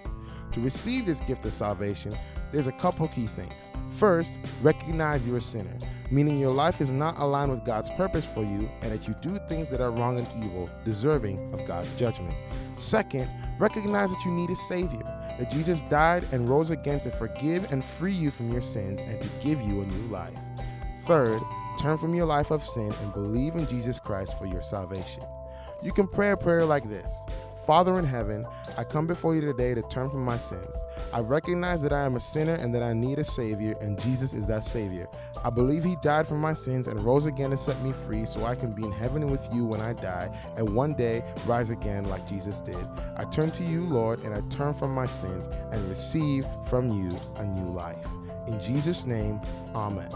To 0.54 0.62
receive 0.62 1.06
this 1.06 1.20
gift 1.22 1.46
of 1.46 1.54
salvation, 1.54 2.18
there's 2.52 2.68
a 2.68 2.72
couple 2.72 3.08
key 3.08 3.28
things. 3.28 3.54
First, 3.98 4.40
recognize 4.62 5.26
you're 5.26 5.38
a 5.38 5.42
sinner, 5.42 5.78
meaning 6.12 6.38
your 6.38 6.52
life 6.52 6.82
is 6.82 6.92
not 6.92 7.18
aligned 7.18 7.52
with 7.52 7.64
God's 7.64 7.90
purpose 7.92 8.26
for 8.26 8.44
you 8.44 8.70
and 8.82 8.92
that 8.92 9.08
you 9.08 9.16
do 9.22 9.40
things 9.48 9.70
that 9.70 9.82
are 9.82 9.92
wrong 9.92 10.20
and 10.20 10.28
evil, 10.44 10.70
deserving 10.84 11.54
of 11.54 11.66
God's 11.66 11.94
judgment. 11.94 12.36
Second, 12.76 13.30
recognize 13.60 14.10
that 14.10 14.26
you 14.26 14.32
need 14.32 14.50
a 14.50 14.56
Savior, 14.56 15.04
that 15.40 15.50
Jesus 15.50 15.82
died 15.84 16.28
and 16.32 16.50
rose 16.50 16.70
again 16.70 17.00
to 17.02 17.12
forgive 17.12 17.72
and 17.72 17.84
free 17.84 18.14
you 18.14 18.32
from 18.32 18.52
your 18.52 18.62
sins 18.62 19.02
and 19.02 19.22
to 19.22 19.30
give 19.40 19.62
you 19.62 19.82
a 19.82 19.86
new 19.86 20.08
life. 20.08 20.38
Third, 21.06 21.42
turn 21.80 21.98
from 21.98 22.14
your 22.14 22.26
life 22.26 22.52
of 22.52 22.66
sin 22.66 22.94
and 23.02 23.14
believe 23.14 23.56
in 23.56 23.68
Jesus 23.68 24.00
Christ 24.00 24.38
for 24.38 24.46
your 24.46 24.62
salvation. 24.62 25.24
You 25.84 25.92
can 25.92 26.08
pray 26.08 26.32
a 26.32 26.38
prayer 26.38 26.66
like 26.66 26.90
this 26.90 27.26
Father 27.66 27.98
in 27.98 28.06
heaven, 28.06 28.46
I 28.78 28.84
come 28.84 29.08
before 29.08 29.34
you 29.34 29.42
today 29.42 29.74
to 29.74 29.82
turn 29.84 30.10
from 30.10 30.24
my 30.24 30.38
sins. 30.38 30.76
I 31.12 31.22
recognize 31.22 31.82
that 31.82 31.92
I 31.92 32.06
am 32.06 32.16
a 32.16 32.20
sinner 32.20 32.54
and 32.54 32.74
that 32.76 32.84
I 32.84 32.94
need 32.94 33.18
a 33.18 33.24
Savior, 33.24 33.76
and 33.82 34.00
Jesus 34.00 34.34
is 34.34 34.46
that 34.48 34.64
Savior. 34.64 35.08
I 35.44 35.50
believe 35.50 35.84
He 35.84 35.96
died 36.04 36.28
for 36.28 36.36
my 36.36 36.54
sins 36.54 36.88
and 36.88 37.04
rose 37.04 37.26
again 37.26 37.50
to 37.50 37.58
set 37.58 37.82
me 37.82 37.92
free 37.92 38.26
so 38.28 38.46
I 38.46 38.54
can 38.54 38.72
be 38.72 38.84
in 38.84 38.92
heaven 38.92 39.32
with 39.32 39.48
you 39.52 39.66
when 39.66 39.82
I 39.82 39.94
die 39.94 40.30
and 40.58 40.76
one 40.76 40.94
day 40.94 41.24
rise 41.48 41.72
again 41.72 42.08
like 42.08 42.28
Jesus 42.28 42.62
did. 42.62 42.88
I 43.18 43.24
turn 43.26 43.50
to 43.52 43.64
you, 43.64 43.86
Lord, 43.86 44.24
and 44.24 44.34
I 44.34 44.42
turn 44.56 44.76
from 44.76 44.94
my 44.94 45.08
sins 45.08 45.48
and 45.72 45.90
receive 45.90 46.46
from 46.68 46.92
you 46.92 47.10
a 47.38 47.46
new 47.46 47.72
life. 47.72 48.06
In 48.48 48.60
Jesus' 48.62 49.08
name, 49.08 49.42
Amen. 49.74 50.10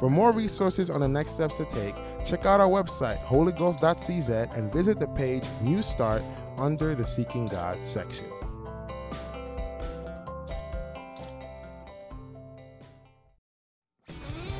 For 0.00 0.10
more 0.10 0.32
resources 0.32 0.90
on 0.90 1.00
the 1.00 1.08
next 1.08 1.32
steps 1.32 1.56
to 1.58 1.64
take, 1.66 1.94
check 2.24 2.46
out 2.46 2.60
our 2.60 2.68
website, 2.68 3.24
holyghost.cz, 3.24 4.56
and 4.56 4.72
visit 4.72 4.98
the 4.98 5.08
page 5.08 5.44
New 5.60 5.82
Start 5.82 6.22
under 6.58 6.94
the 6.94 7.04
Seeking 7.04 7.46
God 7.46 7.84
section. 7.84 8.26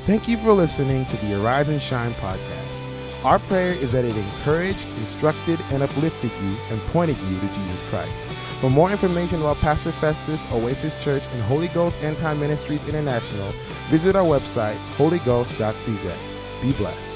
Thank 0.05 0.27
you 0.27 0.37
for 0.37 0.53
listening 0.53 1.05
to 1.07 1.17
the 1.17 1.41
Arise 1.41 1.67
and 1.67 1.81
Shine 1.81 2.13
podcast. 2.13 3.25
Our 3.25 3.39
prayer 3.39 3.71
is 3.71 3.91
that 3.91 4.05
it 4.05 4.15
encouraged, 4.15 4.87
instructed, 4.99 5.59
and 5.71 5.81
uplifted 5.81 6.31
you 6.31 6.57
and 6.69 6.79
pointed 6.91 7.17
you 7.17 7.39
to 7.39 7.47
Jesus 7.47 7.81
Christ. 7.89 8.27
For 8.59 8.69
more 8.69 8.89
information 8.89 9.41
about 9.41 9.57
Pastor 9.57 9.91
Festus, 9.91 10.41
Oasis 10.51 10.95
Church, 11.03 11.23
and 11.33 11.41
Holy 11.43 11.67
Ghost 11.69 11.97
End 12.01 12.17
Time 12.17 12.39
Ministries 12.39 12.83
International, 12.87 13.53
visit 13.89 14.15
our 14.15 14.23
website, 14.23 14.77
holyghost.cz. 14.95 16.15
Be 16.61 16.71
blessed. 16.73 17.14